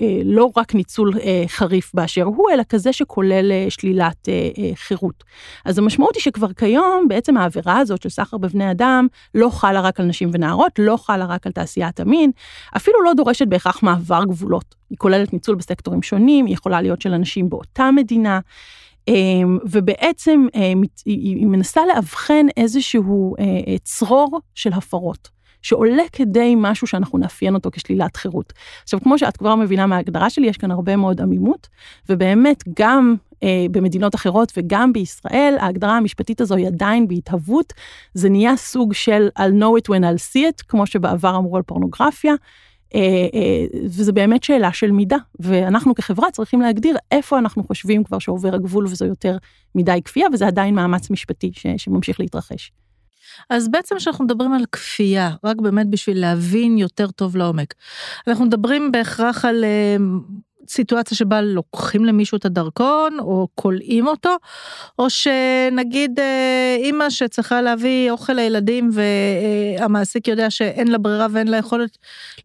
אה, 0.00 0.20
לא 0.24 0.50
רק 0.56 0.74
ניצול 0.74 1.12
חריף 1.46 1.90
באשר 1.94 2.22
הוא, 2.22 2.50
אלא 2.50 2.62
כזה 2.68 2.92
שכולל 2.92 3.52
שלילת 3.68 4.28
חירות. 4.74 5.24
אז 5.64 5.78
המשמעות 5.78 6.14
היא 6.14 6.22
שכבר 6.22 6.52
כיום 6.52 7.08
בעצם 7.08 7.36
העבירה 7.36 7.78
הזאת 7.78 8.02
של 8.02 8.08
סחר 8.08 8.36
בבני 8.36 8.70
אדם 8.70 9.06
לא 9.34 9.48
חלה 9.50 9.80
רק 9.80 10.00
על 10.00 10.06
נשים 10.06 10.30
ונערות, 10.32 10.72
לא 10.78 10.96
חלה 10.96 11.24
רק 11.24 11.46
על 11.46 11.52
תעשיית 11.52 12.00
המין, 12.00 12.30
אפילו 12.76 13.02
לא 13.02 13.12
דורשת 13.14 13.46
בהכרח 13.46 13.82
מעבר 13.82 14.24
גבולות. 14.24 14.74
היא 14.90 14.98
כוללת 14.98 15.32
ניצול 15.32 15.54
בסקטורים 15.54 16.02
שונים, 16.02 16.46
היא 16.46 16.54
יכולה 16.54 16.80
להיות 16.80 17.00
של 17.00 17.14
אנשים 17.14 17.48
באותה 17.48 17.90
מדינה. 17.90 18.40
ובעצם 19.70 20.46
היא 21.04 21.46
מנסה 21.46 21.80
לאבחן 21.94 22.46
איזשהו 22.56 23.34
צרור 23.84 24.40
של 24.54 24.72
הפרות. 24.72 25.28
שעולה 25.64 26.02
כדי 26.12 26.54
משהו 26.56 26.86
שאנחנו 26.86 27.18
נאפיין 27.18 27.54
אותו 27.54 27.70
כשלילת 27.72 28.16
חירות. 28.16 28.52
עכשיו, 28.82 29.00
כמו 29.00 29.18
שאת 29.18 29.36
כבר 29.36 29.54
מבינה 29.54 29.86
מההגדרה 29.86 30.30
שלי, 30.30 30.46
יש 30.46 30.56
כאן 30.56 30.70
הרבה 30.70 30.96
מאוד 30.96 31.20
עמימות, 31.20 31.68
ובאמת 32.08 32.64
גם 32.78 33.14
אה, 33.42 33.66
במדינות 33.70 34.14
אחרות 34.14 34.52
וגם 34.56 34.92
בישראל, 34.92 35.56
ההגדרה 35.60 35.96
המשפטית 35.96 36.40
הזו 36.40 36.54
היא 36.54 36.66
עדיין 36.66 37.08
בהתהוות, 37.08 37.72
זה 38.14 38.28
נהיה 38.28 38.56
סוג 38.56 38.92
של 38.92 39.28
I'll 39.38 39.60
know 39.60 39.82
it 39.82 39.88
when 39.88 40.02
I'll 40.02 40.34
see 40.34 40.38
it, 40.38 40.64
כמו 40.68 40.86
שבעבר 40.86 41.36
אמרו 41.36 41.56
על 41.56 41.62
פורנוגרפיה. 41.62 42.34
אה, 42.94 43.00
אה, 43.34 43.64
וזה 43.84 44.12
באמת 44.12 44.44
שאלה 44.44 44.72
של 44.72 44.90
מידה, 44.90 45.16
ואנחנו 45.40 45.94
כחברה 45.94 46.30
צריכים 46.30 46.60
להגדיר 46.60 46.96
איפה 47.10 47.38
אנחנו 47.38 47.64
חושבים 47.64 48.04
כבר 48.04 48.18
שעובר 48.18 48.54
הגבול 48.54 48.84
וזו 48.84 49.06
יותר 49.06 49.36
מדי 49.74 50.00
כפייה, 50.04 50.26
וזה 50.32 50.46
עדיין 50.46 50.74
מאמץ 50.74 51.10
משפטי 51.10 51.50
ש, 51.54 51.66
שממשיך 51.76 52.20
להתרחש. 52.20 52.72
אז 53.50 53.68
בעצם 53.68 53.96
כשאנחנו 53.96 54.24
מדברים 54.24 54.52
על 54.52 54.64
כפייה, 54.72 55.30
רק 55.44 55.56
באמת 55.56 55.86
בשביל 55.86 56.20
להבין 56.20 56.78
יותר 56.78 57.10
טוב 57.10 57.36
לעומק, 57.36 57.74
אנחנו 58.28 58.44
מדברים 58.44 58.92
בהכרח 58.92 59.44
על 59.44 59.64
uh, 59.64 60.02
סיטואציה 60.68 61.16
שבה 61.16 61.40
לוקחים 61.40 62.04
למישהו 62.04 62.36
את 62.36 62.44
הדרכון, 62.44 63.18
או 63.20 63.48
כולאים 63.54 64.06
אותו, 64.06 64.36
או 64.98 65.10
שנגיד 65.10 66.18
uh, 66.18 66.22
אימא 66.84 67.10
שצריכה 67.10 67.62
להביא 67.62 68.10
אוכל 68.10 68.32
לילדים 68.32 68.90
והמעסיק 68.92 70.28
יודע 70.28 70.50
שאין 70.50 70.88
לה 70.88 70.98
ברירה 70.98 71.26
ואין 71.32 71.48
לה 71.48 71.56
יכולת 71.56 71.98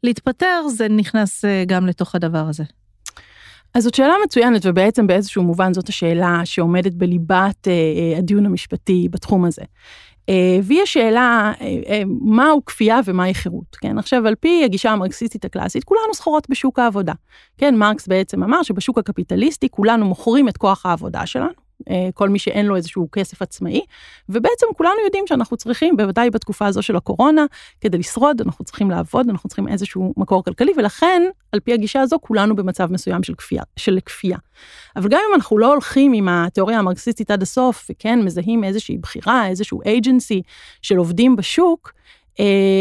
להתפטר, 0.03 0.67
זה 0.67 0.88
נכנס 0.89 1.45
גם 1.67 1.88
לתוך 1.88 2.15
הדבר 2.15 2.45
הזה. 2.50 2.63
אז 3.74 3.83
זאת 3.83 3.95
שאלה 3.95 4.13
מצוינת, 4.25 4.62
ובעצם 4.65 5.07
באיזשהו 5.07 5.43
מובן 5.43 5.74
זאת 5.74 5.89
השאלה 5.89 6.41
שעומדת 6.45 6.93
בליבת 6.93 7.67
uh, 7.67 8.17
הדיון 8.17 8.45
המשפטי 8.45 9.07
בתחום 9.12 9.45
הזה. 9.45 9.62
והיא 10.63 10.81
השאלה, 10.81 11.51
מהו 12.21 12.65
כפייה 12.65 13.00
ומהי 13.05 13.33
חירות, 13.33 13.75
כן? 13.81 13.98
עכשיו, 13.98 14.27
על 14.27 14.36
פי 14.36 14.62
הגישה 14.65 14.91
המרקסיסטית 14.91 15.45
הקלאסית, 15.45 15.83
כולנו 15.83 16.13
סחורות 16.13 16.50
בשוק 16.50 16.79
העבודה. 16.79 17.13
כן, 17.57 17.75
מרקס 17.75 18.07
בעצם 18.07 18.43
אמר 18.43 18.63
שבשוק 18.63 18.98
הקפיטליסטי 18.98 19.69
כולנו 19.69 20.05
מוכרים 20.05 20.50
את 20.50 20.57
כוח 20.57 20.86
העבודה 20.86 21.25
שלנו, 21.25 21.48
אה, 21.48 21.68
כל 22.13 22.29
מי 22.29 22.39
שאין 22.39 22.65
לו 22.65 22.75
איזשהו 22.75 23.07
כסף 23.12 23.41
עצמאי, 23.41 23.81
ובעצם 24.29 24.65
כולנו 24.77 24.95
יודעים 25.05 25.27
שאנחנו 25.27 25.57
צריכים, 25.57 25.98
בוודאי 25.98 26.29
בתקופה 26.29 26.65
הזו 26.65 26.81
של 26.81 26.95
הקורונה, 26.95 27.45
כדי 27.81 27.98
לשרוד, 27.98 28.41
אנחנו 28.41 28.65
צריכים 28.65 28.91
לעבוד, 28.91 29.29
אנחנו 29.29 29.50
צריכים 29.50 29.67
איזשהו 29.67 30.13
מקור 30.17 30.43
כלכלי, 30.43 30.71
ולכן, 30.77 31.21
על 31.51 31.59
פי 31.59 31.74
הגישה 31.74 32.01
הזו, 32.01 32.17
כולנו 32.21 32.55
במצב 32.55 32.91
מסוים 32.91 33.24
של 33.24 33.33
כפייה. 33.33 33.63
של 33.75 34.00
כפייה. 34.05 34.38
אבל 34.95 35.09
גם 35.09 35.19
אם 35.29 35.36
אנחנו 35.36 35.57
לא 35.57 35.71
הולכים 35.71 36.13
עם 36.13 36.29
התיאוריה 36.29 36.79
המרקסיסטית 36.79 37.31
עד 37.31 37.41
הסוף, 37.41 37.88
וכן, 37.89 38.19
מזהים 38.21 38.63
איזושהי 38.63 38.98
בחירה, 38.98 39.48
איזשהו 39.48 39.81
agency 39.81 40.41
של 40.81 40.98
עובדים 40.98 41.36
בשוק, 41.36 41.93
אה, 41.93 42.00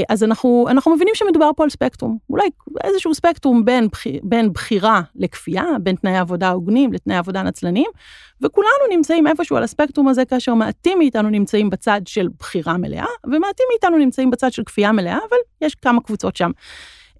אז 0.09 0.25
אנחנו, 0.25 0.67
אנחנו 0.71 0.95
מבינים 0.95 1.15
שמדובר 1.15 1.51
פה 1.57 1.65
על 1.65 1.71
ספקטרום, 1.71 2.19
אולי 2.31 2.49
איזשהו 2.85 3.15
ספקטרום 3.15 3.65
בין, 3.65 3.89
בין 4.23 4.53
בחירה 4.53 5.01
לכפייה, 5.17 5.65
בין 5.83 5.97
תנאי 5.97 6.17
עבודה 6.17 6.51
הוגנים 6.51 6.93
לתנאי 6.93 7.17
עבודה 7.17 7.43
נצלנים, 7.43 7.91
וכולנו 8.43 8.71
נמצאים 8.91 9.27
איפשהו 9.27 9.57
על 9.57 9.63
הספקטרום 9.63 10.09
הזה, 10.09 10.25
כאשר 10.25 10.55
מעטים 10.55 10.99
מאיתנו 10.99 11.31
נמצאים 11.31 11.71
בצד 11.71 12.01
של 12.07 12.29
בחירה 12.39 12.77
מלאה, 12.77 13.07
ומעטים 13.25 13.67
מאיתנו 13.71 13.99
נמצאים 13.99 14.31
בצד 14.31 14.53
של 14.53 14.65
כפייה 14.65 14.93
מלאה, 14.93 15.19
אבל 15.29 15.37
יש 15.61 15.75
כמה 15.75 16.01
קבוצות 16.01 16.37
שם. 16.37 16.51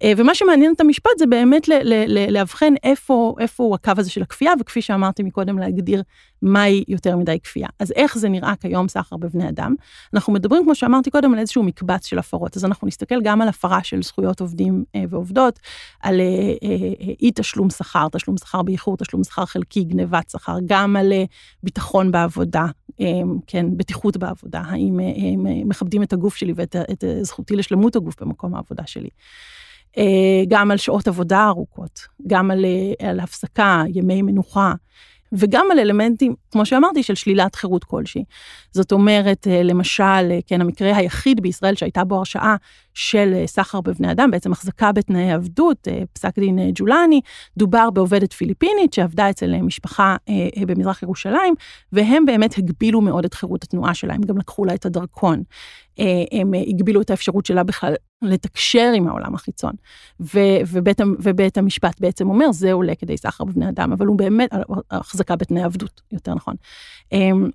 אה, 0.03 0.11
ומה 0.17 0.35
שמעניין 0.35 0.73
את 0.73 0.81
המשפט 0.81 1.11
זה 1.17 1.25
באמת 1.27 1.67
לאבחן 2.29 2.73
איפה, 2.83 3.35
איפה 3.39 3.63
הוא 3.63 3.75
הקו 3.75 3.91
הזה 3.97 4.09
של 4.09 4.21
הכפייה, 4.21 4.51
וכפי 4.59 4.81
שאמרתי 4.81 5.23
מקודם, 5.23 5.59
להגדיר 5.59 6.03
מהי 6.41 6.83
יותר 6.87 7.17
מדי 7.17 7.39
כפייה. 7.43 7.67
אז 7.79 7.91
איך 7.91 8.17
זה 8.17 8.29
נראה 8.29 8.53
כיום 8.55 8.87
סחר 8.87 9.17
בבני 9.17 9.49
אדם? 9.49 9.75
אנחנו 10.13 10.33
מדברים, 10.33 10.63
כמו 10.63 10.75
שאמרתי 10.75 11.11
קודם, 11.11 11.33
על 11.33 11.39
איזשהו 11.39 11.63
מקבץ 11.63 12.05
של 12.05 12.19
הפרות, 12.19 12.57
אז 12.57 12.65
אנחנו 12.65 12.87
נסתכל 12.87 13.21
גם 13.21 13.41
על 13.41 13.47
הפרה 13.47 13.83
של 13.83 14.03
זכויות 14.03 14.41
עובדים 14.41 14.83
אה, 14.95 15.03
ועובדות, 15.09 15.59
על 16.01 16.21
אה, 16.21 16.25
אי 17.21 17.31
תשלום 17.35 17.69
שכר, 17.69 18.07
תשלום 18.11 18.37
שכר 18.37 18.61
באיחור, 18.61 18.97
תשלום 18.97 19.23
שכר 19.23 19.45
חלקי, 19.45 19.83
גנבת 19.83 20.29
שכר, 20.29 20.57
גם 20.65 20.95
על 20.95 21.13
ביטחון 21.63 22.11
בעבודה, 22.11 22.65
כן, 23.47 23.65
בטיחות 23.77 24.17
בעבודה, 24.17 24.61
האם 24.65 24.99
מכבדים 25.65 26.03
את 26.03 26.13
הגוף 26.13 26.35
שלי 26.35 26.53
ואת 26.55 26.75
זכותי 27.21 27.55
לשלמות 27.55 27.95
הגוף 27.95 28.21
במקום 28.21 28.55
העבודה 28.55 28.83
שלי. 28.85 29.09
אה, 29.99 30.43
גם 30.47 30.71
על 30.71 30.77
שעות 30.77 31.07
עבודה 31.07 31.47
ארוכות, 31.47 31.99
גם 32.27 32.51
על, 32.51 32.65
אה, 32.65 33.09
על 33.09 33.19
הפסקה, 33.19 33.83
ימי 33.87 34.21
מנוחה, 34.21 34.73
וגם 35.31 35.65
על 35.71 35.79
אלמנטים, 35.79 36.35
כמו 36.51 36.65
שאמרתי, 36.65 37.03
של 37.03 37.15
שלילת 37.15 37.55
חירות 37.55 37.83
כלשהי. 37.83 38.23
זאת 38.71 38.91
אומרת, 38.91 39.47
אה, 39.47 39.63
למשל, 39.63 40.39
כן, 40.47 40.61
המקרה 40.61 40.97
היחיד 40.97 41.41
בישראל 41.41 41.75
שהייתה 41.75 42.03
בו 42.03 42.15
הרשעה 42.15 42.55
של 42.93 43.43
סחר 43.45 43.81
בבני 43.81 44.11
אדם, 44.11 44.31
בעצם 44.31 44.51
החזקה 44.51 44.91
בתנאי 44.91 45.31
עבדות, 45.31 45.87
פסק 46.13 46.39
דין 46.39 46.59
ג'ולני, 46.75 47.21
דובר 47.57 47.89
בעובדת 47.89 48.33
פיליפינית 48.33 48.93
שעבדה 48.93 49.29
אצל 49.29 49.61
משפחה 49.61 50.15
במזרח 50.67 51.03
ירושלים, 51.03 51.53
והם 51.91 52.25
באמת 52.25 52.57
הגבילו 52.57 53.01
מאוד 53.01 53.25
את 53.25 53.33
חירות 53.33 53.63
התנועה 53.63 53.93
שלה, 53.93 54.13
הם 54.13 54.21
גם 54.21 54.37
לקחו 54.37 54.65
לה 54.65 54.73
את 54.73 54.85
הדרכון. 54.85 55.43
הם 56.31 56.51
הגבילו 56.67 57.01
את 57.01 57.09
האפשרות 57.09 57.45
שלה 57.45 57.63
בכלל 57.63 57.93
לתקשר 58.21 58.91
עם 58.95 59.07
העולם 59.07 59.35
החיצון. 59.35 59.73
ו, 60.19 60.39
ובית, 60.67 61.01
ובית 61.19 61.57
המשפט 61.57 61.99
בעצם 61.99 62.29
אומר, 62.29 62.51
זה 62.51 62.73
עולה 62.73 62.95
כדי 62.95 63.17
סחר 63.17 63.43
בבני 63.43 63.69
אדם, 63.69 63.91
אבל 63.91 64.05
הוא 64.05 64.17
באמת, 64.17 64.49
החזקה 64.91 65.35
בתנאי 65.35 65.63
עבדות, 65.63 66.01
יותר 66.11 66.33
נכון. 66.33 66.55
אמ, 67.11 67.49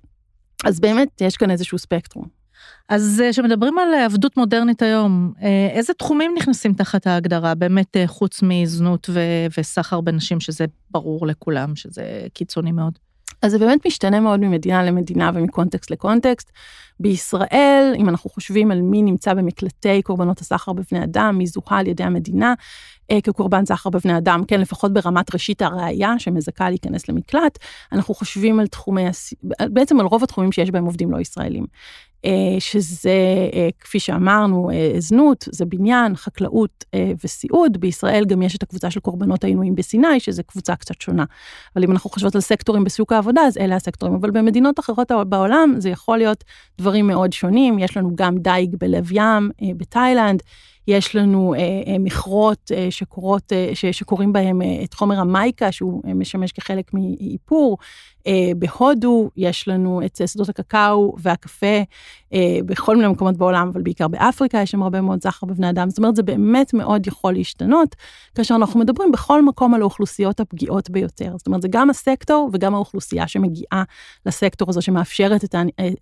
אז 0.65 0.79
באמת, 0.79 1.21
יש 1.21 1.37
כאן 1.37 1.51
איזשהו 1.51 1.77
ספקטרום. 1.77 2.44
אז 2.89 3.21
אה, 3.25 3.31
כשמדברים 3.31 3.77
על 3.77 3.93
עבדות 3.93 4.37
מודרנית 4.37 4.81
היום, 4.81 5.33
אה, 5.41 5.67
איזה 5.71 5.93
תחומים 5.93 6.33
נכנסים 6.37 6.73
תחת 6.73 7.07
ההגדרה, 7.07 7.55
באמת 7.55 7.97
אה, 7.97 8.07
חוץ 8.07 8.39
מזנות 8.43 9.09
ו- 9.09 9.45
וסחר 9.57 10.01
בנשים, 10.01 10.39
שזה 10.39 10.65
ברור 10.91 11.27
לכולם, 11.27 11.75
שזה 11.75 12.03
קיצוני 12.33 12.71
מאוד? 12.71 12.99
אז 13.41 13.51
זה 13.51 13.59
באמת 13.59 13.87
משתנה 13.87 14.19
מאוד 14.19 14.39
ממדינה 14.39 14.83
למדינה 14.83 15.31
ומקונטקסט 15.33 15.91
לקונטקסט. 15.91 16.51
בישראל, 16.99 17.93
אם 17.97 18.09
אנחנו 18.09 18.29
חושבים 18.29 18.71
על 18.71 18.81
מי 18.81 19.01
נמצא 19.01 19.33
במקלטי 19.33 20.01
קורבנות 20.01 20.41
הסחר 20.41 20.73
בבני 20.73 21.03
אדם, 21.03 21.37
מי 21.37 21.47
זוהה 21.47 21.79
על 21.79 21.87
ידי 21.87 22.03
המדינה 22.03 22.53
אה, 23.11 23.21
כקורבן 23.21 23.65
סחר 23.65 23.89
בבני 23.89 24.17
אדם, 24.17 24.41
כן, 24.47 24.61
לפחות 24.61 24.93
ברמת 24.93 25.33
ראשית 25.33 25.61
הראייה 25.61 26.13
שמזכה 26.17 26.69
להיכנס 26.69 27.09
למקלט, 27.09 27.59
אנחנו 27.91 28.13
חושבים 28.13 28.59
על 28.59 28.67
תחומי, 28.67 29.03
בעצם 29.59 29.99
על 29.99 30.05
רוב 30.05 30.23
התחומים 30.23 30.51
שיש 30.51 30.71
בהם 30.71 30.85
עובדים 30.85 31.11
לא 31.11 31.17
ישראלים. 31.17 31.65
אה, 32.25 32.59
שזה, 32.59 33.09
אה, 33.53 33.69
כפי 33.79 33.99
שאמרנו, 33.99 34.69
אה, 34.69 34.93
זנות, 34.97 35.45
זה 35.51 35.65
בניין, 35.65 36.15
חקלאות 36.15 36.85
וסיעוד. 37.23 37.77
בישראל 37.77 38.25
גם 38.25 38.41
יש 38.41 38.55
את 38.55 38.63
הקבוצה 38.63 38.91
של 38.91 38.99
קורבנות 38.99 39.43
העינויים 39.43 39.75
בסיני, 39.75 40.19
שזו 40.19 40.43
קבוצה 40.47 40.75
קצת 40.75 41.01
שונה. 41.01 41.23
אבל 41.75 41.83
אם 41.83 41.91
אנחנו 41.91 42.09
חושבות 42.09 42.35
על 42.35 42.41
סקטורים 42.41 42.83
בשוק 42.83 43.11
העבודה, 43.11 43.41
אז 43.41 43.57
אלה 43.57 43.75
הסקטורים. 43.75 44.15
אבל 44.15 44.31
במדינות 44.31 44.79
אחרות 44.79 45.11
בעולם 45.27 45.73
זה 45.77 45.89
יכול 45.89 46.17
להיות 46.17 46.43
דברים 46.77 47.07
מאוד 47.07 47.33
שונים. 47.33 47.79
יש 47.79 47.97
לנו 47.97 48.15
גם 48.15 48.37
דייג 48.37 48.75
בלב 48.79 49.11
ים, 49.11 49.51
בתאילנד. 49.77 50.43
יש 50.87 51.15
לנו 51.15 51.53
אה, 51.53 51.59
אה, 51.59 51.99
מכרות 51.99 52.71
אה, 52.75 52.87
שקורות, 52.91 53.53
אה, 53.53 53.71
שקוראים 53.91 54.33
בהם 54.33 54.61
אה, 54.61 54.83
את 54.83 54.93
חומר 54.93 55.19
המייקה, 55.19 55.71
שהוא 55.71 56.01
אה, 56.07 56.13
משמש 56.13 56.51
כחלק 56.51 56.93
מאיפור. 56.93 57.77
אה, 58.27 58.51
בהודו 58.57 59.29
יש 59.37 59.67
לנו 59.67 60.01
את 60.05 60.21
שדות 60.27 60.49
הקקאו 60.49 61.15
והקפה, 61.17 61.81
אה, 62.33 62.57
בכל 62.65 62.95
מיני 62.95 63.07
מקומות 63.07 63.37
בעולם, 63.37 63.69
אבל 63.73 63.81
בעיקר 63.81 64.07
באפריקה 64.07 64.57
יש 64.61 64.71
שם 64.71 64.83
הרבה 64.83 65.01
מאוד 65.01 65.23
זכר 65.23 65.47
בבני 65.47 65.69
אדם. 65.69 65.89
זאת 65.89 65.97
אומרת, 65.97 66.15
זה 66.15 66.23
באמת 66.23 66.73
מאוד 66.73 67.07
יכול 67.07 67.33
להשתנות, 67.33 67.95
כאשר 68.35 68.55
אנחנו 68.55 68.79
מדברים 68.79 69.11
בכל 69.11 69.45
מקום 69.45 69.73
על 69.73 69.81
האוכלוסיות 69.81 70.39
הפגיעות 70.39 70.89
ביותר. 70.89 71.33
זאת 71.37 71.47
אומרת, 71.47 71.61
זה 71.61 71.67
גם 71.67 71.89
הסקטור 71.89 72.49
וגם 72.53 72.75
האוכלוסייה 72.75 73.27
שמגיעה 73.27 73.83
לסקטור 74.25 74.69
הזה, 74.69 74.81
שמאפשרת 74.81 75.43
את, 75.43 75.55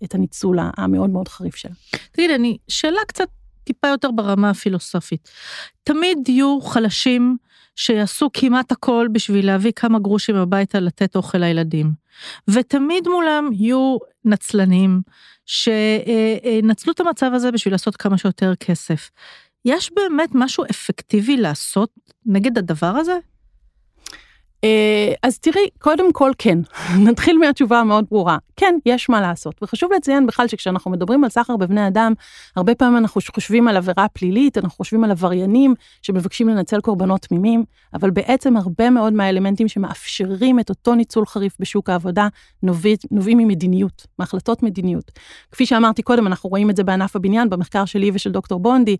את 0.04 0.14
הניצול 0.14 0.58
המאוד 0.76 1.10
מאוד 1.10 1.28
חריף 1.28 1.56
שלה. 1.56 1.72
תגיד, 2.12 2.30
אני, 2.30 2.58
שאלה 2.68 3.00
קצת 3.08 3.28
טיפה 3.64 3.88
יותר 3.88 4.10
ברמה 4.10 4.50
הפילוסופית. 4.50 5.28
תמיד 5.84 6.28
יהיו 6.28 6.60
חלשים 6.60 7.36
שיעשו 7.76 8.30
כמעט 8.32 8.72
הכל 8.72 9.08
בשביל 9.12 9.46
להביא 9.46 9.72
כמה 9.76 9.98
גרושים 9.98 10.36
הביתה 10.36 10.80
לתת 10.80 11.16
אוכל 11.16 11.38
לילדים. 11.38 11.92
ותמיד 12.48 13.08
מולם 13.08 13.50
יהיו 13.52 13.96
נצלנים 14.24 15.00
שנצלו 15.46 16.92
את 16.92 17.00
המצב 17.00 17.30
הזה 17.34 17.50
בשביל 17.52 17.74
לעשות 17.74 17.96
כמה 17.96 18.18
שיותר 18.18 18.54
כסף. 18.54 19.10
יש 19.64 19.90
באמת 19.96 20.30
משהו 20.34 20.64
אפקטיבי 20.70 21.36
לעשות 21.36 21.90
נגד 22.26 22.58
הדבר 22.58 22.86
הזה? 22.86 23.18
אה, 24.64 25.12
אז 25.22 25.38
תראי, 25.38 25.68
קודם 25.78 26.12
כל 26.12 26.30
כן, 26.38 26.58
נתחיל 27.06 27.38
מהתשובה 27.38 27.80
המאוד 27.80 28.04
ברורה. 28.10 28.36
כן, 28.56 28.74
יש 28.86 29.08
מה 29.08 29.20
לעשות. 29.20 29.62
וחשוב 29.62 29.92
לציין 29.96 30.26
בכלל 30.26 30.48
שכשאנחנו 30.48 30.90
מדברים 30.90 31.24
על 31.24 31.30
סחר 31.30 31.56
בבני 31.56 31.86
אדם, 31.86 32.12
הרבה 32.56 32.74
פעמים 32.74 32.96
אנחנו 32.96 33.20
חושבים 33.34 33.68
על 33.68 33.76
עבירה 33.76 34.08
פלילית, 34.08 34.58
אנחנו 34.58 34.76
חושבים 34.76 35.04
על 35.04 35.10
עבריינים 35.10 35.74
שמבקשים 36.02 36.48
לנצל 36.48 36.80
קורבנות 36.80 37.20
תמימים, 37.20 37.64
אבל 37.94 38.10
בעצם 38.10 38.56
הרבה 38.56 38.90
מאוד 38.90 39.12
מהאלמנטים 39.12 39.68
שמאפשרים 39.68 40.60
את 40.60 40.70
אותו 40.70 40.94
ניצול 40.94 41.26
חריף 41.26 41.56
בשוק 41.60 41.90
העבודה 41.90 42.28
נובעים, 42.62 42.96
נובעים 43.10 43.38
ממדיניות, 43.38 44.06
מהחלטות 44.18 44.62
מדיניות. 44.62 45.10
כפי 45.52 45.66
שאמרתי 45.66 46.02
קודם, 46.02 46.26
אנחנו 46.26 46.50
רואים 46.50 46.70
את 46.70 46.76
זה 46.76 46.84
בענף 46.84 47.16
הבניין, 47.16 47.50
במחקר 47.50 47.84
שלי 47.84 48.10
ושל 48.14 48.30
דוקטור 48.32 48.60
בונדי, 48.60 48.96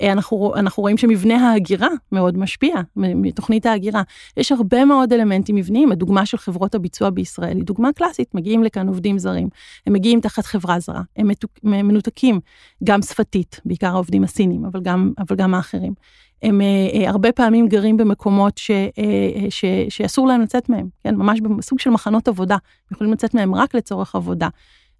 אה, 0.00 0.12
אנחנו, 0.12 0.52
אנחנו 0.56 0.80
רואים 0.80 0.96
שמבנה 0.96 1.50
ההגירה 1.50 1.88
מאוד 2.12 2.38
משפיע, 2.38 2.74
מתוכנית 2.96 3.66
ההגירה. 3.66 4.02
יש 4.36 4.52
הרבה 4.52 4.84
מאוד 4.84 5.07
אלמנטים 5.12 5.56
מבניים, 5.56 5.92
הדוגמה 5.92 6.26
של 6.26 6.36
חברות 6.36 6.74
הביצוע 6.74 7.10
בישראל 7.10 7.56
היא 7.56 7.64
דוגמה 7.64 7.92
קלאסית, 7.92 8.34
מגיעים 8.34 8.64
לכאן 8.64 8.88
עובדים 8.88 9.18
זרים, 9.18 9.48
הם 9.86 9.92
מגיעים 9.92 10.20
תחת 10.20 10.46
חברה 10.46 10.80
זרה, 10.80 11.02
הם 11.16 11.30
מנותקים, 11.64 12.40
גם 12.84 13.02
שפתית, 13.02 13.60
בעיקר 13.64 13.86
העובדים 13.86 14.24
הסינים, 14.24 14.64
אבל 14.64 14.80
גם, 14.80 15.12
אבל 15.18 15.36
גם 15.36 15.54
האחרים. 15.54 15.94
הם 16.42 16.60
אה, 16.60 16.66
אה, 16.94 17.08
הרבה 17.08 17.32
פעמים 17.32 17.68
גרים 17.68 17.96
במקומות 17.96 18.58
ש, 18.58 18.70
אה, 18.70 19.50
ש, 19.50 19.64
שאסור 19.88 20.26
להם 20.26 20.40
לצאת 20.40 20.68
מהם, 20.68 20.88
כן? 21.04 21.14
ממש 21.14 21.40
בסוג 21.40 21.78
של 21.78 21.90
מחנות 21.90 22.28
עבודה, 22.28 22.56
יכולים 22.92 23.12
לצאת 23.12 23.34
מהם 23.34 23.54
רק 23.54 23.74
לצורך 23.74 24.14
עבודה. 24.14 24.48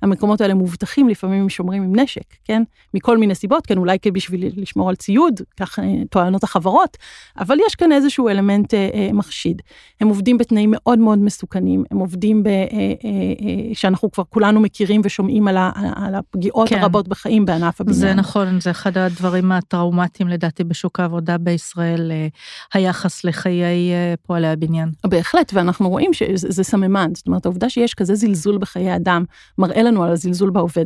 המקומות 0.02 0.40
האלה 0.40 0.54
מובטחים, 0.54 1.08
לפעמים 1.08 1.42
הם 1.42 1.48
שומרים 1.48 1.82
עם 1.82 2.00
נשק, 2.00 2.34
כן? 2.44 2.62
מכל 2.94 3.18
מיני 3.18 3.34
סיבות, 3.34 3.66
כן, 3.66 3.78
אולי 3.78 3.98
בשביל 4.12 4.44
לשמור 4.56 4.88
על 4.88 4.96
ציוד, 4.96 5.40
כך 5.60 5.78
אה, 5.78 5.84
טוענות 6.10 6.44
החברות, 6.44 6.96
אבל 7.38 7.56
יש 7.66 7.74
כאן 7.74 7.92
איזשהו 7.92 8.28
אלמנט 8.28 8.74
אה, 8.74 8.88
אה, 8.94 9.10
מחשיד. 9.12 9.62
הם 10.00 10.08
עובדים 10.08 10.38
בתנאים 10.38 10.70
מאוד 10.72 10.98
מאוד 10.98 11.18
מסוכנים, 11.18 11.84
הם 11.90 11.98
עובדים 11.98 12.42
ב... 12.42 12.46
אה, 12.46 12.52
אה, 12.52 12.68
אה, 12.74 13.74
שאנחנו 13.74 14.10
כבר 14.10 14.24
כולנו 14.28 14.60
מכירים 14.60 15.00
ושומעים 15.04 15.48
על, 15.48 15.56
ה, 15.56 15.70
על 15.94 16.14
הפגיעות 16.14 16.68
כן. 16.68 16.78
הרבות 16.78 17.08
בחיים 17.08 17.44
בענף 17.44 17.80
הבניין. 17.80 18.00
זה 18.00 18.14
נכון, 18.14 18.60
זה 18.60 18.70
אחד 18.70 18.98
הדברים 18.98 19.52
הטראומטיים 19.52 20.28
לדעתי 20.28 20.64
בשוק 20.64 21.00
העבודה 21.00 21.38
בישראל, 21.38 22.12
אה, 22.12 22.26
היחס 22.74 23.24
לחיי 23.24 23.92
אה, 23.92 24.14
פועלי 24.26 24.48
הבניין. 24.48 24.90
בהחלט, 25.06 25.50
ואנחנו 25.54 25.88
רואים 25.88 26.12
שזה 26.12 26.64
סממן, 26.64 27.10
זאת 27.14 27.26
אומרת, 27.26 27.46
העובדה 27.46 27.68
שיש 27.70 27.94
כזה 27.94 28.14
זלזול 28.14 28.58
בחיי 28.58 28.96
אדם, 28.96 29.24
מראה 29.58 29.82
לנו 29.88 30.04
על 30.04 30.12
הזלזול 30.12 30.50
בעובד 30.50 30.84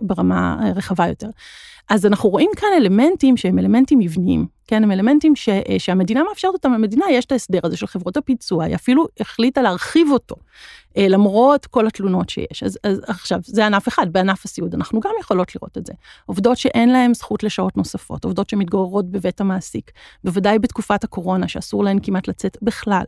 ברמה 0.00 0.70
רחבה 0.76 1.08
יותר. 1.08 1.28
אז 1.90 2.06
אנחנו 2.06 2.28
רואים 2.28 2.50
כאן 2.56 2.68
אלמנטים 2.76 3.36
שהם 3.36 3.58
אלמנטים 3.58 3.98
מבניים, 3.98 4.46
כן, 4.66 4.82
הם 4.82 4.92
אלמנטים 4.92 5.36
ש, 5.36 5.48
שהמדינה 5.78 6.22
מאפשרת 6.28 6.54
אותם, 6.54 6.72
למדינה 6.72 7.04
יש 7.10 7.24
את 7.24 7.32
ההסדר 7.32 7.58
הזה 7.64 7.76
של 7.76 7.86
חברות 7.86 8.16
הפיצוע, 8.16 8.64
היא 8.64 8.74
אפילו 8.74 9.06
החליטה 9.20 9.62
להרחיב 9.62 10.08
אותו, 10.10 10.36
אה, 10.96 11.08
למרות 11.08 11.66
כל 11.66 11.86
התלונות 11.86 12.30
שיש. 12.30 12.62
אז, 12.62 12.78
אז 12.84 13.00
עכשיו, 13.06 13.40
זה 13.44 13.66
ענף 13.66 13.88
אחד, 13.88 14.12
בענף 14.12 14.44
הסיעוד 14.44 14.74
אנחנו 14.74 15.00
גם 15.00 15.10
יכולות 15.20 15.54
לראות 15.54 15.78
את 15.78 15.86
זה. 15.86 15.92
עובדות 16.26 16.58
שאין 16.58 16.92
להן 16.92 17.14
זכות 17.14 17.42
לשעות 17.42 17.76
נוספות, 17.76 18.24
עובדות 18.24 18.50
שמתגוררות 18.50 19.10
בבית 19.10 19.40
המעסיק, 19.40 19.90
בוודאי 20.24 20.58
בתקופת 20.58 21.04
הקורונה, 21.04 21.48
שאסור 21.48 21.84
להן 21.84 21.98
כמעט 22.02 22.28
לצאת 22.28 22.56
בכלל. 22.62 23.04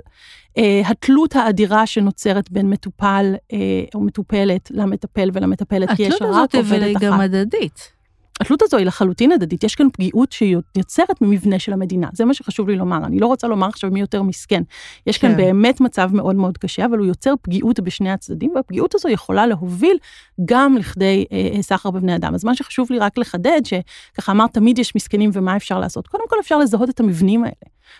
אה, 0.58 0.82
התלות 0.86 1.36
האדירה 1.36 1.86
שנוצרת 1.86 2.50
בין 2.50 2.70
מטופל 2.70 3.34
אה, 3.52 3.58
או 3.94 4.00
מטופלת 4.00 4.70
למטפל 4.70 5.30
ולמטפלת, 5.32 5.88
כי 5.96 6.02
יש 6.02 6.14
רק 6.14 6.22
עובדת 6.22 6.34
אחת. 6.36 6.54
התלות 6.54 6.74
הזאת 6.74 7.02
היא 7.02 7.08
גם 7.08 7.20
הדדית. 7.20 7.99
התלות 8.40 8.62
הזו 8.62 8.76
היא 8.76 8.86
לחלוטין 8.86 9.32
הדדית, 9.32 9.64
יש 9.64 9.74
כאן 9.74 9.86
פגיעות 9.92 10.32
שיוצרת 10.32 11.20
ממבנה 11.20 11.58
של 11.58 11.72
המדינה, 11.72 12.08
זה 12.12 12.24
מה 12.24 12.34
שחשוב 12.34 12.68
לי 12.68 12.76
לומר, 12.76 13.04
אני 13.04 13.20
לא 13.20 13.26
רוצה 13.26 13.46
לומר 13.46 13.66
עכשיו 13.66 13.90
מי 13.90 14.00
יותר 14.00 14.22
מסכן. 14.22 14.62
יש 15.06 15.18
כאן 15.18 15.30
כן. 15.30 15.36
באמת 15.36 15.80
מצב 15.80 16.10
מאוד 16.12 16.36
מאוד 16.36 16.58
קשה, 16.58 16.84
אבל 16.84 16.98
הוא 16.98 17.06
יוצר 17.06 17.34
פגיעות 17.42 17.80
בשני 17.80 18.10
הצדדים, 18.10 18.52
והפגיעות 18.54 18.94
הזו 18.94 19.08
יכולה 19.08 19.46
להוביל 19.46 19.98
גם 20.44 20.76
לכדי 20.76 21.24
אה, 21.32 21.50
אה, 21.56 21.62
סחר 21.62 21.90
בבני 21.90 22.16
אדם. 22.16 22.34
אז 22.34 22.44
מה 22.44 22.54
שחשוב 22.54 22.92
לי 22.92 22.98
רק 22.98 23.18
לחדד, 23.18 23.60
שככה 23.64 24.32
אמרת, 24.32 24.54
תמיד 24.54 24.78
יש 24.78 24.96
מסכנים 24.96 25.30
ומה 25.32 25.56
אפשר 25.56 25.78
לעשות. 25.78 26.08
קודם 26.08 26.24
כל 26.28 26.36
אפשר 26.40 26.58
לזהות 26.58 26.90
את 26.90 27.00
המבנים 27.00 27.44
האלה, 27.44 27.54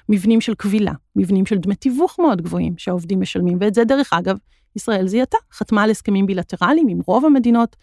מבנים 0.09 0.41
של 0.41 0.55
קבילה, 0.55 0.93
מבנים 1.17 1.47
של 1.47 1.59
דמי 1.59 1.75
תיווך 1.75 2.17
מאוד 2.19 2.43
גבוהים 2.43 2.75
שהעובדים 2.77 3.21
משלמים, 3.21 3.59
ואת 3.61 3.75
זה 3.75 3.85
דרך 3.85 4.13
אגב, 4.13 4.37
ישראל 4.77 5.09
זיהתה, 5.09 5.37
חתמה 5.53 5.83
על 5.83 5.91
הסכמים 5.91 6.27
בילטרליים 6.27 6.89
עם 6.89 7.01
רוב 7.07 7.25
המדינות. 7.25 7.77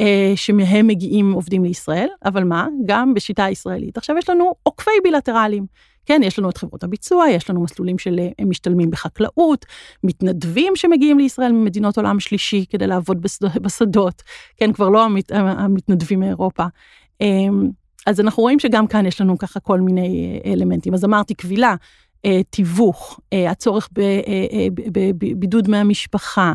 אה, 0.00 0.32
שמהם 0.36 0.86
מגיעים 0.86 1.32
עובדים 1.32 1.64
לישראל, 1.64 2.08
אבל 2.24 2.44
מה? 2.44 2.66
גם 2.86 3.14
בשיטה 3.14 3.44
הישראלית. 3.44 3.96
עכשיו 3.96 4.16
יש 4.18 4.30
לנו 4.30 4.54
עוקפי 4.62 4.90
בילטרליים. 5.02 5.66
כן, 6.06 6.20
יש 6.24 6.38
לנו 6.38 6.50
את 6.50 6.56
חברות 6.56 6.84
הביצוע, 6.84 7.28
יש 7.30 7.50
לנו 7.50 7.62
מסלולים 7.62 7.98
של 7.98 8.18
אה, 8.18 8.28
הם 8.38 8.50
משתלמים 8.50 8.90
בחקלאות, 8.90 9.66
מתנדבים 10.04 10.76
שמגיעים 10.76 11.18
לישראל 11.18 11.52
ממדינות 11.52 11.96
עולם 11.96 12.20
שלישי 12.20 12.64
כדי 12.70 12.86
לעבוד 12.86 13.22
בשדות, 13.62 14.22
כן, 14.56 14.72
כבר 14.72 14.88
לא 14.88 15.04
המת, 15.04 15.32
המתנדבים 15.32 16.20
מאירופה. 16.20 16.64
אמ, 17.20 17.70
אז 18.06 18.20
אנחנו 18.20 18.42
רואים 18.42 18.58
שגם 18.58 18.86
כאן 18.86 19.06
יש 19.06 19.20
לנו 19.20 19.38
ככה 19.38 19.60
כל 19.60 19.80
מיני 19.80 20.40
אה, 20.44 20.52
אלמנטים. 20.52 20.94
אז 20.94 21.04
אמרתי, 21.04 21.34
קבילה, 21.34 21.74
תיווך, 22.50 23.20
הצורך 23.32 23.88
בבידוד 24.92 25.68
מהמשפחה, 25.68 26.52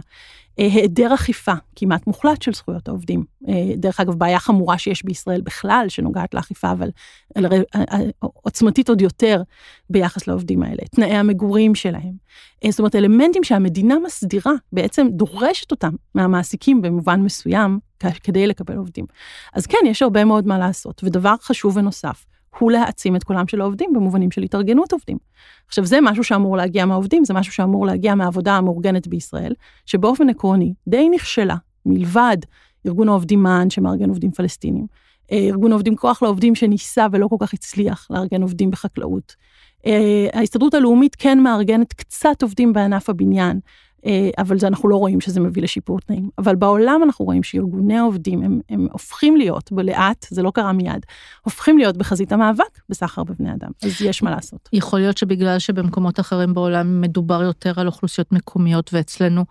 אה, 0.60 0.66
היעדר 0.66 1.14
אכיפה 1.14 1.54
כמעט 1.76 2.08
מוחלט 2.08 2.42
של 2.42 2.54
זכויות 2.54 2.88
העובדים. 2.88 3.24
אה, 3.48 3.54
דרך 3.76 4.00
אגב, 4.00 4.14
בעיה 4.14 4.40
חמורה 4.40 4.78
שיש 4.78 5.06
בישראל 5.06 5.42
בכלל, 5.42 5.86
שנוגעת 5.90 6.34
לאכיפה, 6.34 6.72
אבל 6.72 6.90
אה, 7.38 8.00
עוצמתית 8.20 8.90
עוד 8.90 9.02
יותר 9.02 9.42
ביחס 9.90 10.28
לעובדים 10.28 10.64
האלה. 10.64 10.82
תנאי 10.92 11.16
המגורים 11.16 11.76
שלהם. 11.76 12.14
זאת 12.70 12.80
אומרת, 12.80 12.96
אלמנטים 12.96 13.44
שהמדינה 13.44 13.96
מסדירה, 14.06 14.52
בעצם 14.74 15.08
דורשת 15.12 15.72
אותם 15.72 15.94
מהמעסיקים 16.16 16.82
במובן 16.82 17.22
מסוים, 17.22 17.80
כדי 18.24 18.48
לקבל 18.48 18.76
עובדים. 18.76 19.06
אז 19.54 19.66
כן, 19.66 19.78
יש 19.86 20.02
הרבה 20.02 20.26
מאוד 20.26 20.48
מה 20.48 20.58
לעשות. 20.58 21.02
ודבר 21.04 21.36
חשוב 21.42 21.78
ונוסף, 21.78 22.26
הוא 22.58 22.72
להעצים 22.72 23.15
את 23.15 23.24
קולם 23.24 23.48
של 23.48 23.62
העובדים 23.62 23.94
במובנים 23.94 24.32
של 24.32 24.41
התארגנות 24.41 24.94
עובדים. 24.94 25.18
עכשיו, 25.68 25.86
זה 25.86 25.98
משהו 26.01 26.24
שאמור 26.24 26.58
להגיע 26.58 26.86
מהעובדים, 26.86 27.25
זה 27.25 27.34
משהו 27.34 27.53
שאמור 27.53 27.86
להגיע 27.86 28.15
מהעבודה 28.15 28.53
המאורגנת 28.53 29.08
בישראל, 29.08 29.53
שבאופן 29.86 30.29
עקרוני 30.29 30.74
די 30.88 31.10
נכשלה, 31.10 31.56
מלבד 31.86 32.38
ארגון 32.88 33.10
העובדים 33.10 33.44
מען 33.44 33.70
שמארגן 33.70 34.10
עובדים 34.10 34.32
פלסטינים, 34.32 34.88
אה, 35.32 35.38
ארגון 35.38 35.71
העובדים 35.71 35.95
כוח 35.95 36.24
לעובדים 36.24 36.56
שניסה 36.56 37.08
ולא 37.12 37.28
כל 37.28 37.36
כך 37.39 37.54
הצליח 37.54 38.08
לארגן 38.10 38.41
עובדים 38.41 38.71
בחקלאות. 38.71 39.36
אה, 39.86 40.28
ההסתדרות 40.34 40.74
הלאומית 40.74 41.15
כן 41.15 41.39
מארגנת 41.39 41.94
קצת 41.94 42.42
עובדים 42.42 42.74
בענף 42.74 43.10
הבניין, 43.10 43.60
אה, 44.06 44.30
אבל 44.38 44.60
זה 44.60 44.68
אנחנו 44.68 44.89
לא 44.89 44.96
רואים 44.96 45.22
שזה 45.22 45.39
מביא 45.39 45.63
לשיפור 45.63 46.00
תנאים. 46.00 46.30
אבל 46.38 46.56
בעולם 46.56 47.02
אנחנו 47.04 47.26
רואים 47.26 47.44
שארגוני 47.44 47.98
העובדים 47.98 48.44
הם, 48.44 48.60
הם 48.70 48.88
הופכים 48.92 49.38
להיות, 49.38 49.72
בלאט, 49.72 50.26
זה 50.30 50.42
לא 50.42 50.52
קרה 50.52 50.72
מיד, 50.72 51.06
הופכים 51.42 51.78
להיות 51.78 51.98
בחזית 51.98 52.32
המאבק 52.32 52.80
בסחר 52.89 53.24
בבני 53.24 53.54
אדם, 53.54 53.70
אז 53.84 54.02
יש 54.02 54.24
מה 54.24 54.32
לעשות. 54.32 54.70
יכול 54.74 55.00
להיות 55.00 55.18
שבגלל 55.18 55.60
שבמקומות 55.60 56.20
אחרים 56.20 56.54
בעולם 56.54 57.02
מדובר 57.02 57.44
יותר 57.44 57.74
על 57.78 57.88
אוכלוסיות 57.88 58.32
מקומיות 58.32 58.94
ואצלנו 58.94 59.46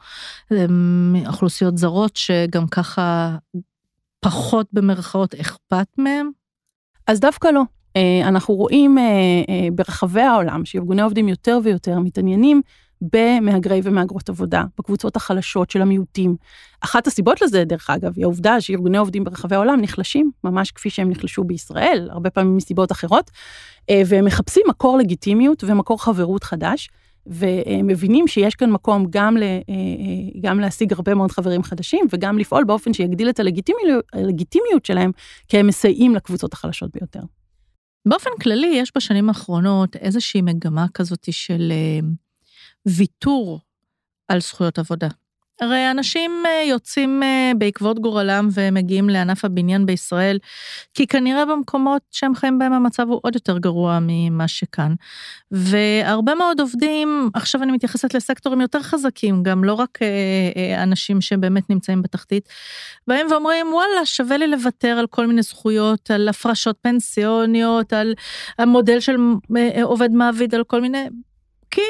אוכלוסיות 1.27 1.79
זרות 1.79 2.17
שגם 2.17 2.67
ככה 2.67 3.37
פחות 4.21 4.67
במרכאות 4.73 5.35
אכפת 5.35 5.89
מהם? 5.99 6.31
אז 7.07 7.21
דווקא 7.21 7.49
לא. 7.49 7.63
אה, 7.99 8.29
אנחנו 8.29 8.55
רואים 8.55 8.99
אה, 8.99 9.69
ברחבי 9.73 10.21
העולם 10.21 10.65
שארגוני 10.65 11.03
עובדים 11.03 11.29
יותר 11.29 11.59
ויותר 11.65 11.99
מתעניינים 11.99 12.63
במהגרי 13.01 13.81
ומהגרות 13.85 14.29
עבודה, 14.29 14.65
בקבוצות 14.79 15.17
החלשות 15.17 15.71
של 15.71 15.83
המיעוטים. 15.83 16.37
אחת 16.81 17.07
הסיבות 17.07 17.43
לזה, 17.43 17.65
דרך 17.65 17.91
אגב, 17.91 18.13
היא 18.17 18.25
העובדה 18.25 18.61
שארגוני 18.61 18.99
עובדים 18.99 19.25
ברחבי 19.25 19.55
העולם 19.55 19.81
נחלשים, 19.81 20.31
ממש 20.45 20.71
כפי 20.71 20.91
שהם 20.91 21.11
נחלשו 21.11 21.45
בישראל, 21.45 22.09
הרבה 22.11 22.31
פעמים 22.31 22.57
מסיבות 22.57 22.93
אחרות, 22.93 23.31
אה, 23.91 24.03
והם 24.07 24.25
מחפשים 24.25 24.63
מקור 24.69 24.99
לגיטימיות 24.99 25.65
ומקור 25.65 26.03
חברות 26.03 26.45
חדש. 26.45 26.89
ומבינים 27.31 28.29
שיש 28.29 28.55
כאן 28.55 28.71
מקום 28.71 29.07
גם, 29.11 29.37
ל, 29.37 29.43
אה, 29.43 29.49
אה, 29.69 30.41
גם 30.41 30.61
להשיג 30.61 30.93
הרבה 30.93 31.15
מאוד 31.15 31.31
חברים 31.31 31.63
חדשים 31.63 32.07
וגם 32.11 32.39
לפעול 32.39 32.65
באופן 32.65 32.93
שיגדיל 32.93 33.31
את 33.31 33.41
הלגיטימיות 34.13 34.85
שלהם, 34.85 35.11
כי 35.49 35.59
הם 35.59 35.67
מסייעים 35.67 36.15
לקבוצות 36.15 36.53
החלשות 36.53 36.91
ביותר. 36.95 37.21
באופן 38.07 38.31
כללי, 38.43 38.67
יש 38.67 38.93
בשנים 38.97 39.29
האחרונות 39.29 39.97
איזושהי 39.97 40.43
מגמה 40.43 40.87
כזאת 40.95 41.29
של 41.31 41.73
ויתור 42.87 43.61
על 44.29 44.41
זכויות 44.41 44.79
עבודה. 44.79 45.09
הרי 45.61 45.91
אנשים 45.91 46.43
אה, 46.47 46.63
יוצאים 46.69 47.23
אה, 47.23 47.53
בעקבות 47.59 47.99
גורלם 47.99 48.49
ומגיעים 48.55 49.09
לענף 49.09 49.45
הבניין 49.45 49.87
בישראל, 49.87 50.39
כי 50.95 51.07
כנראה 51.07 51.45
במקומות 51.47 52.03
שהם 52.11 52.35
חיים 52.35 52.59
בהם 52.59 52.73
המצב 52.73 53.09
הוא 53.09 53.21
עוד 53.23 53.35
יותר 53.35 53.59
גרוע 53.59 53.99
ממה 54.03 54.49
שכאן. 54.49 54.95
והרבה 55.51 56.35
מאוד 56.35 56.61
עובדים, 56.61 57.31
עכשיו 57.35 57.63
אני 57.63 57.73
מתייחסת 57.73 58.15
לסקטורים 58.15 58.61
יותר 58.61 58.83
חזקים, 58.83 59.43
גם 59.43 59.65
לא 59.65 59.75
רק 59.75 59.99
אה, 60.03 60.83
אנשים 60.83 61.21
שבאמת 61.21 61.71
נמצאים 61.71 62.03
בתחתית, 62.03 62.49
באים 63.09 63.27
ואומרים, 63.31 63.67
וואלה, 63.73 64.07
שווה 64.07 64.37
לי 64.37 64.47
לוותר 64.47 64.99
על 64.99 65.07
כל 65.07 65.27
מיני 65.27 65.43
זכויות, 65.43 66.11
על 66.11 66.29
הפרשות 66.29 66.77
פנסיוניות, 66.83 67.93
על 67.93 68.15
המודל 68.59 69.01
של 69.01 69.17
עובד 69.83 70.11
מעביד, 70.13 70.55
על 70.55 70.65
כל 70.65 70.81
מיני... 70.81 71.07
כי 71.71 71.81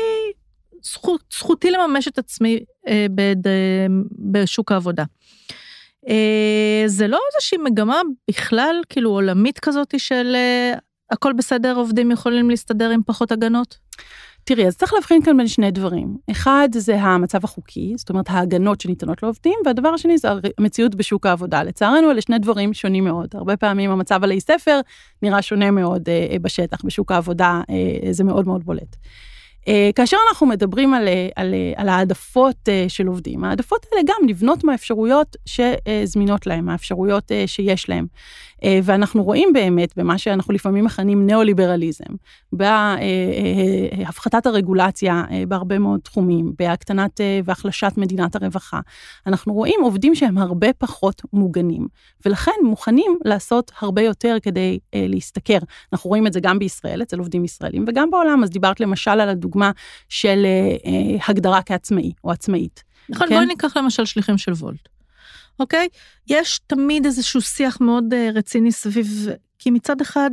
זכות, 0.83 1.21
זכותי 1.33 1.71
לממש 1.71 2.09
את 2.09 2.19
עצמי 2.19 2.59
אה, 2.89 3.07
בד, 3.11 3.47
אה, 3.47 3.87
בשוק 4.33 4.73
העבודה. 4.73 5.05
אה, 6.09 6.83
זה 6.87 7.07
לא 7.07 7.21
איזושהי 7.35 7.59
מגמה 7.59 8.01
בכלל, 8.31 8.77
כאילו 8.89 9.11
עולמית 9.11 9.59
כזאת 9.59 9.95
של 9.99 10.33
אה, 10.35 10.73
הכל 11.11 11.33
בסדר, 11.33 11.77
עובדים 11.77 12.11
יכולים 12.11 12.51
להסתדר 12.51 12.91
עם 12.91 13.01
פחות 13.07 13.33
הגנות? 13.33 13.79
תראי, 14.45 14.67
אז 14.67 14.77
צריך 14.77 14.93
להבחין 14.93 15.23
כאן 15.23 15.37
בין 15.37 15.47
שני 15.47 15.71
דברים. 15.71 16.17
אחד 16.31 16.69
זה 16.73 17.01
המצב 17.01 17.45
החוקי, 17.45 17.95
זאת 17.97 18.11
אומרת 18.11 18.25
ההגנות 18.29 18.81
שניתנות 18.81 19.23
לעובדים, 19.23 19.55
והדבר 19.67 19.89
השני 19.89 20.19
זה 20.19 20.29
המציאות 20.59 20.95
בשוק 20.95 21.27
העבודה. 21.27 21.63
לצערנו 21.63 22.11
אלה 22.11 22.21
שני 22.21 22.39
דברים 22.39 22.75
שונים 22.75 23.05
מאוד. 23.05 23.29
הרבה 23.35 23.57
פעמים 23.57 23.91
המצב 23.91 24.25
עלי 24.25 24.41
ספר 24.41 24.81
נראה 25.23 25.43
שונה 25.43 25.71
מאוד 25.71 26.09
אה, 26.09 26.37
בשטח, 26.43 26.79
בשוק 26.85 27.13
העבודה 27.13 27.61
אה, 27.71 28.13
זה 28.13 28.25
מאוד 28.25 28.47
מאוד 28.47 28.65
בולט. 28.65 28.97
אה, 29.69 29.91
כאשר 29.95 30.17
אנחנו 30.29 30.47
מדברים 30.47 30.95
על, 30.95 31.09
אה, 31.09 31.29
על, 31.37 31.55
אה, 31.55 31.73
על 31.77 31.89
העדפות 31.89 32.69
של 32.89 33.07
עובדים, 33.07 33.45
העדפות 33.45 33.87
האלה 33.93 34.03
גם 34.07 34.17
נבנות 34.27 34.65
מהאפשרויות 34.65 35.37
שזמינות 35.47 36.47
להם, 36.47 36.65
מהאפשרויות 36.65 37.33
שיש 37.47 37.89
להם. 37.89 38.07
ואנחנו 38.83 39.25
רואים 39.25 39.49
באמת 39.53 39.99
במה 39.99 40.19
שאנחנו 40.19 40.55
לפעמים 40.55 40.85
מכנים 40.85 41.27
ניאו-ליברליזם, 41.27 42.15
בהפחתת 42.53 44.47
הרגולציה 44.47 45.25
בהרבה 45.49 45.79
מאוד 45.79 46.01
תחומים, 46.01 46.53
בהקטנת 46.59 47.21
והחלשת 47.45 47.93
מדינת 47.97 48.37
הרווחה. 48.37 48.81
אנחנו 49.27 49.55
רואים 49.55 49.81
עובדים 49.83 50.15
שהם 50.15 50.39
הרבה 50.39 50.73
פחות 50.79 51.23
מוגנים, 51.33 51.87
ולכן 52.27 52.53
מוכנים 52.65 53.19
לעשות 53.25 53.73
הרבה 53.81 54.03
יותר 54.03 54.37
כדי 54.43 54.79
להשתכר. 54.95 55.59
אנחנו 55.93 56.09
רואים 56.09 56.27
את 56.27 56.33
זה 56.33 56.41
גם 56.41 56.59
בישראל, 56.59 57.03
אצל 57.03 57.19
עובדים 57.19 57.45
ישראלים, 57.45 57.85
וגם 57.89 58.11
בעולם. 58.11 58.43
אז 58.45 58.51
דיברת 58.51 58.81
למשל 58.81 59.11
על 59.11 59.29
הדוגמה 59.29 59.59
דוגמה 59.59 59.71
של 60.09 60.45
אה, 60.45 60.91
אה, 60.91 61.25
הגדרה 61.29 61.63
כעצמאי 61.63 62.13
או 62.25 62.31
עצמאית. 62.31 62.85
נכון, 63.09 63.29
כן? 63.29 63.35
בואי 63.35 63.47
ניקח 63.47 63.77
למשל 63.77 64.05
שליחים 64.05 64.39
של 64.39 64.53
וולט, 64.53 64.89
אוקיי? 65.61 65.89
יש 66.29 66.61
תמיד 66.67 67.05
איזשהו 67.05 67.41
שיח 67.41 67.81
מאוד 67.81 68.15
אה, 68.15 68.31
רציני 68.35 68.73
סביב, 68.73 69.29
כי 69.59 69.71
מצד 69.71 70.01
אחד 70.01 70.31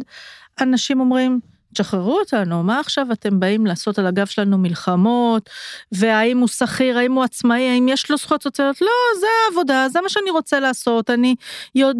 אנשים 0.61 0.99
אומרים, 0.99 1.39
תשחררו 1.75 2.19
אותנו, 2.19 2.63
מה 2.63 2.79
עכשיו 2.79 3.11
אתם 3.11 3.39
באים 3.39 3.65
לעשות 3.65 3.99
על 3.99 4.07
הגב 4.07 4.25
שלנו 4.25 4.57
מלחמות, 4.57 5.49
והאם 5.91 6.37
הוא 6.37 6.47
שכיר, 6.47 6.97
האם 6.97 7.13
הוא 7.13 7.23
עצמאי, 7.23 7.69
האם 7.69 7.87
יש 7.87 8.11
לו 8.11 8.17
זכויות 8.17 8.43
סוציאליות? 8.43 8.81
לא, 8.81 9.19
זה 9.19 9.27
העבודה, 9.45 9.87
זה 9.89 10.01
מה 10.01 10.09
שאני 10.09 10.29
רוצה 10.29 10.59
לעשות. 10.59 11.09
אני 11.09 11.35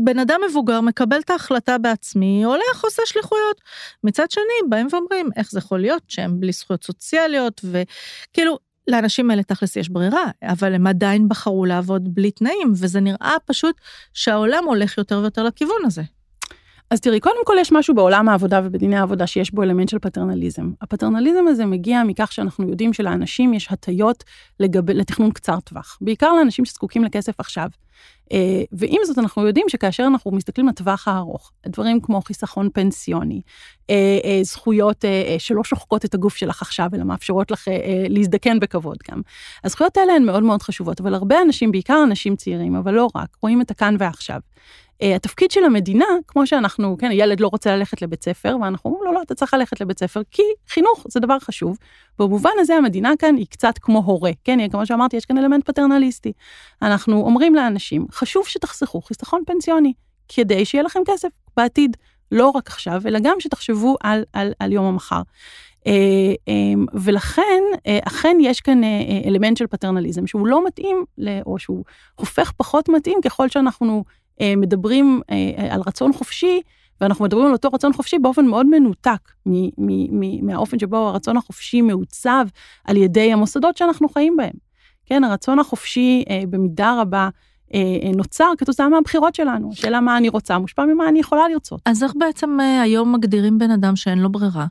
בן 0.03 0.19
אדם 0.19 0.39
מבוגר, 0.49 0.81
מקבל 0.81 1.19
את 1.19 1.29
ההחלטה 1.29 1.77
בעצמי, 1.77 2.43
הולך, 2.43 2.83
עושה 2.83 3.01
שליחויות. 3.05 3.61
מצד 4.03 4.31
שני, 4.31 4.69
באים 4.69 4.87
ואומרים, 4.91 5.29
איך 5.35 5.51
זה 5.51 5.59
יכול 5.59 5.79
להיות 5.79 6.03
שהם 6.07 6.39
בלי 6.39 6.51
זכויות 6.51 6.83
סוציאליות, 6.83 7.61
וכאילו, 7.63 8.57
לאנשים 8.87 9.31
האלה 9.31 9.43
תכלס 9.43 9.75
יש 9.75 9.89
ברירה, 9.89 10.23
אבל 10.43 10.73
הם 10.75 10.87
עדיין 10.87 11.29
בחרו 11.29 11.65
לעבוד 11.65 12.15
בלי 12.15 12.31
תנאים, 12.31 12.71
וזה 12.71 12.99
נראה 12.99 13.35
פשוט 13.45 13.75
שהעולם 14.13 14.63
הולך 14.65 14.97
יותר 14.97 15.19
ויותר 15.19 15.43
לכיוון 15.43 15.85
הזה. 15.85 16.03
אז 16.91 16.99
תראי, 16.99 17.19
קודם 17.19 17.45
כל 17.45 17.55
יש 17.59 17.71
משהו 17.71 17.95
בעולם 17.95 18.29
העבודה 18.29 18.61
ובדיני 18.63 18.97
העבודה 18.97 19.27
שיש 19.27 19.51
בו 19.51 19.63
אלמנט 19.63 19.89
של 19.89 19.99
פטרנליזם. 19.99 20.71
הפטרנליזם 20.81 21.47
הזה 21.47 21.65
מגיע 21.65 22.03
מכך 22.03 22.31
שאנחנו 22.31 22.69
יודעים 22.69 22.93
שלאנשים 22.93 23.53
יש 23.53 23.67
הטיות 23.71 24.23
לגב... 24.59 24.91
לתכנון 24.91 25.31
קצר 25.31 25.59
טווח, 25.59 25.97
בעיקר 26.01 26.33
לאנשים 26.33 26.65
שזקוקים 26.65 27.03
לכסף 27.03 27.39
עכשיו. 27.39 27.69
אה, 28.31 28.63
ועם 28.71 29.01
זאת 29.05 29.17
אנחנו 29.17 29.47
יודעים 29.47 29.65
שכאשר 29.69 30.03
אנחנו 30.03 30.31
מסתכלים 30.31 30.67
לטווח 30.67 31.07
הארוך, 31.07 31.51
דברים 31.67 32.01
כמו 32.01 32.21
חיסכון 32.21 32.69
פנסיוני, 32.73 33.41
אה, 33.89 34.19
אה, 34.23 34.39
זכויות 34.43 35.05
שלא 35.37 35.63
שוחקות 35.63 36.05
את 36.05 36.13
הגוף 36.13 36.35
שלך 36.35 36.61
עכשיו, 36.61 36.89
אלא 36.93 37.03
מאפשרות 37.03 37.51
לך 37.51 37.67
להזדקן 38.09 38.59
בכבוד 38.59 38.97
גם. 39.11 39.21
הזכויות 39.63 39.97
האלה 39.97 40.13
הן 40.13 40.23
מאוד 40.23 40.43
מאוד 40.43 40.61
חשובות, 40.61 41.01
אבל 41.01 41.13
הרבה 41.13 41.41
אנשים, 41.41 41.71
בעיקר 41.71 42.03
אנשים 42.03 42.35
צעירים, 42.35 42.75
אבל 42.75 42.93
לא 42.93 43.07
רק, 43.15 43.37
רואים 43.41 43.61
את 43.61 43.71
הכאן 43.71 43.95
ועכשיו. 43.99 44.39
Uh, 45.03 45.05
התפקיד 45.15 45.51
של 45.51 45.63
המדינה, 45.63 46.05
כמו 46.27 46.47
שאנחנו, 46.47 46.97
כן, 46.99 47.09
ילד 47.11 47.39
לא 47.39 47.47
רוצה 47.47 47.75
ללכת 47.75 48.01
לבית 48.01 48.23
ספר, 48.23 48.57
ואנחנו 48.61 48.89
אומרים 48.89 49.05
לו, 49.05 49.13
לא, 49.13 49.21
אתה 49.21 49.35
צריך 49.35 49.53
ללכת 49.53 49.81
לבית 49.81 49.99
ספר, 49.99 50.21
כי 50.31 50.41
חינוך 50.69 51.05
זה 51.09 51.19
דבר 51.19 51.39
חשוב. 51.39 51.77
במובן 52.19 52.49
הזה 52.59 52.75
המדינה 52.75 53.11
כאן 53.19 53.35
היא 53.35 53.45
קצת 53.49 53.77
כמו 53.77 53.99
הורה, 53.99 54.31
כן, 54.43 54.69
כמו 54.69 54.85
שאמרתי, 54.85 55.17
יש 55.17 55.25
כאן 55.25 55.37
אלמנט 55.37 55.65
פטרנליסטי. 55.65 56.33
אנחנו 56.81 57.21
אומרים 57.21 57.55
לאנשים, 57.55 58.05
חשוב 58.11 58.47
שתחסכו 58.47 59.01
חיסכון 59.01 59.43
פנסיוני, 59.47 59.93
כדי 60.27 60.65
שיהיה 60.65 60.83
לכם 60.83 60.99
כסף 61.07 61.29
בעתיד, 61.57 61.97
לא 62.31 62.49
רק 62.49 62.67
עכשיו, 62.67 63.01
אלא 63.05 63.19
גם 63.23 63.39
שתחשבו 63.39 63.95
על, 64.03 64.23
על, 64.33 64.53
על 64.59 64.71
יום 64.71 64.85
המחר. 64.85 65.21
Uh, 65.79 65.87
um, 65.87 66.87
ולכן, 66.93 67.63
uh, 67.73 68.07
אכן 68.07 68.37
יש 68.41 68.61
כאן 68.61 68.81
אלמנט 69.25 69.57
של 69.57 69.67
פטרנליזם 69.67 70.27
שהוא 70.27 70.47
לא 70.47 70.65
מתאים, 70.65 71.05
או 71.45 71.59
שהוא 71.59 71.83
הופך 72.15 72.51
פחות 72.57 72.89
מתאים 72.89 73.19
ככל 73.23 73.49
שאנחנו 73.49 74.03
אה, 74.07 74.21
מדברים 74.41 75.21
אה, 75.31 75.67
על 75.69 75.81
רצון 75.87 76.13
חופשי, 76.13 76.61
ואנחנו 77.01 77.25
מדברים 77.25 77.47
על 77.47 77.53
אותו 77.53 77.69
רצון 77.73 77.93
חופשי 77.93 78.19
באופן 78.19 78.45
מאוד 78.45 78.65
מנותק 78.65 79.31
מהאופן 80.41 80.79
שבו 80.79 80.97
הרצון 80.97 81.37
החופשי 81.37 81.81
מעוצב 81.81 82.45
על 82.83 82.97
ידי 82.97 83.33
המוסדות 83.33 83.77
שאנחנו 83.77 84.09
חיים 84.09 84.37
בהם. 84.37 84.53
כן, 85.05 85.23
הרצון 85.23 85.59
החופשי 85.59 86.23
אה, 86.29 86.41
במידה 86.49 87.01
רבה 87.01 87.29
נוצר 88.15 88.51
כתוצאה 88.57 88.89
מהבחירות 88.89 89.35
שלנו. 89.35 89.69
השאלה 89.73 90.01
מה 90.01 90.17
אני 90.17 90.29
רוצה 90.29 90.57
מושפע 90.57 90.85
ממה 90.85 91.09
אני 91.09 91.19
יכולה 91.19 91.47
לרצות. 91.47 91.81
אז 91.85 92.03
איך 92.03 92.13
בעצם 92.17 92.57
היום 92.83 93.15
מגדירים 93.15 93.57
בן 93.57 93.71
אדם 93.71 93.95
שאין 93.95 94.19
לו 94.19 94.31
ברירה? 94.31 94.65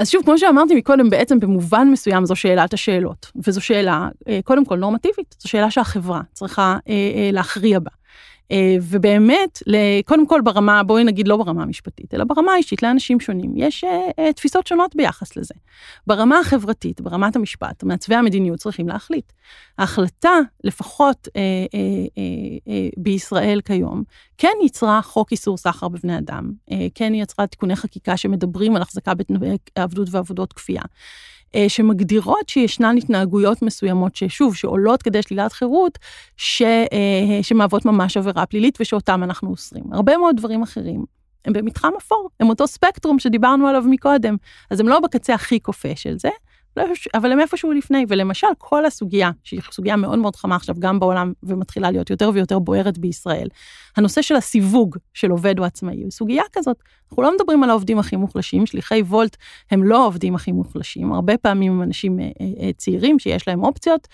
אז 0.00 0.10
שוב, 0.10 0.24
כמו 0.24 0.38
שאמרתי 0.38 0.74
מקודם, 0.74 1.10
בעצם 1.10 1.40
במובן 1.40 1.88
מסוים 1.90 2.26
זו 2.26 2.36
שאלת 2.36 2.74
השאלות, 2.74 3.30
וזו 3.46 3.60
שאלה, 3.60 4.08
קודם 4.44 4.64
כל 4.64 4.76
נורמטיבית, 4.76 5.34
זו 5.38 5.48
שאלה 5.48 5.70
שהחברה 5.70 6.20
צריכה 6.32 6.76
להכריע 7.32 7.78
בה. 7.78 7.90
אה, 8.50 8.76
ובאמת, 8.82 9.58
קודם 10.04 10.26
כל 10.26 10.40
ברמה, 10.44 10.82
בואי 10.82 11.04
נגיד 11.04 11.28
לא 11.28 11.36
ברמה 11.36 11.62
המשפטית, 11.62 12.14
אלא 12.14 12.24
ברמה 12.24 12.52
האישית 12.52 12.82
לאנשים 12.82 13.20
שונים, 13.20 13.52
יש 13.56 13.84
אה, 13.84 14.08
אה, 14.18 14.32
תפיסות 14.32 14.66
שונות 14.66 14.96
ביחס 14.96 15.36
לזה. 15.36 15.54
ברמה 16.06 16.38
החברתית, 16.38 17.00
ברמת 17.00 17.36
המשפט, 17.36 17.84
מעצבי 17.84 18.14
המדיניות 18.14 18.58
צריכים 18.58 18.88
להחליט. 18.88 19.32
ההחלטה, 19.78 20.38
לפחות 20.64 21.28
אה, 21.36 21.40
אה, 21.74 22.22
אה, 22.68 22.88
בישראל 22.96 23.60
כיום, 23.64 24.02
כן 24.38 24.56
יצרה 24.64 25.02
חוק 25.02 25.30
איסור 25.30 25.56
סחר 25.56 25.88
בבני 25.88 26.18
אדם, 26.18 26.52
כן 26.94 27.14
יצרה 27.14 27.46
תיקוני 27.46 27.76
חקיקה 27.76 28.16
שמדברים 28.16 28.76
על 28.76 28.82
החזקה 28.82 29.14
בתנאי 29.14 29.56
עבדות 29.74 30.08
ועבודות 30.10 30.52
כפייה. 30.52 30.82
אה, 31.54 31.68
שמגדירות 31.68 32.48
שישנן 32.48 32.96
התנהגויות 32.98 33.62
מסוימות 33.62 34.16
ששוב, 34.16 34.54
שעולות 34.56 35.02
כדי 35.02 35.22
שלילת 35.22 35.52
חירות, 35.52 35.98
ש, 36.36 36.62
אה, 36.62 37.42
שמהוות 37.42 37.84
ממש 37.84 38.16
עבירה 38.16 38.46
פלילית 38.46 38.78
ושאותם 38.80 39.22
אנחנו 39.22 39.50
אוסרים. 39.50 39.84
הרבה 39.92 40.16
מאוד 40.16 40.36
דברים 40.36 40.62
אחרים. 40.62 41.04
הם 41.44 41.52
במתחם 41.52 41.90
אפור, 41.98 42.28
הם 42.40 42.48
אותו 42.48 42.66
ספקטרום 42.66 43.18
שדיברנו 43.18 43.68
עליו 43.68 43.82
מקודם, 43.86 44.36
אז 44.70 44.80
הם 44.80 44.88
לא 44.88 45.00
בקצה 45.00 45.34
הכי 45.34 45.60
כופה 45.60 45.96
של 45.96 46.18
זה, 46.18 46.30
אבל 47.14 47.32
הם 47.32 47.40
איפשהו 47.40 47.72
לפני, 47.72 48.04
ולמשל 48.08 48.46
כל 48.58 48.84
הסוגיה, 48.84 49.30
שהיא 49.44 49.60
סוגיה 49.70 49.96
מאוד 49.96 50.18
מאוד 50.18 50.36
חמה 50.36 50.56
עכשיו 50.56 50.74
גם 50.78 51.00
בעולם 51.00 51.32
ומתחילה 51.42 51.90
להיות 51.90 52.10
יותר 52.10 52.30
ויותר 52.34 52.58
בוערת 52.58 52.98
בישראל, 52.98 53.48
הנושא 53.96 54.22
של 54.22 54.36
הסיווג 54.36 54.96
של 55.14 55.30
עובד 55.30 55.58
או 55.58 55.64
עצמאי, 55.64 55.96
היא 55.96 56.10
סוגיה 56.10 56.42
כזאת. 56.52 56.76
אנחנו 57.10 57.22
לא 57.22 57.34
מדברים 57.34 57.62
על 57.62 57.70
העובדים 57.70 57.98
הכי 57.98 58.16
מוחלשים, 58.16 58.66
שליחי 58.66 59.02
וולט 59.02 59.36
הם 59.70 59.84
לא 59.84 60.02
העובדים 60.02 60.34
הכי 60.34 60.52
מוחלשים, 60.52 61.12
הרבה 61.12 61.36
פעמים 61.36 61.72
הם 61.72 61.82
אנשים 61.82 62.20
אה, 62.20 62.24
אה, 62.24 62.30
אה, 62.60 62.70
צעירים 62.76 63.18
שיש 63.18 63.48
להם 63.48 63.64
אופציות. 63.64 64.08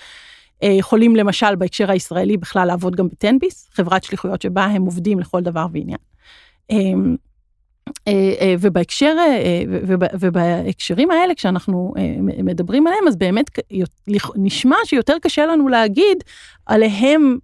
יכולים 0.63 1.17
למשל 1.17 1.57
בהקשר 1.57 1.91
הישראלי 1.91 2.37
בכלל 2.37 2.67
לעבוד 2.67 2.97
גם 2.97 3.09
בטנביס, 3.09 3.69
חברת 3.73 4.05
שליחויות 4.05 4.43
שבה 4.43 4.65
הם 4.65 4.83
עובדים 4.83 5.19
לכל 5.19 5.41
דבר 5.41 5.67
ועניין. 5.73 5.99
אה, 8.09 8.13
אה, 8.41 8.55
ובהקשר, 8.61 9.15
אה, 9.19 9.63
ובהקשרים 10.21 11.11
האלה, 11.11 11.35
כשאנחנו 11.35 11.95
מדברים 12.45 12.87
עליהם, 12.87 13.09
אז 13.09 13.17
באמת 13.17 13.47
נשמע 14.37 14.77
שיותר 14.85 15.17
קשה 15.23 15.47
לנו 15.47 15.69
להגיד 15.69 16.25
עליהם 16.67 17.39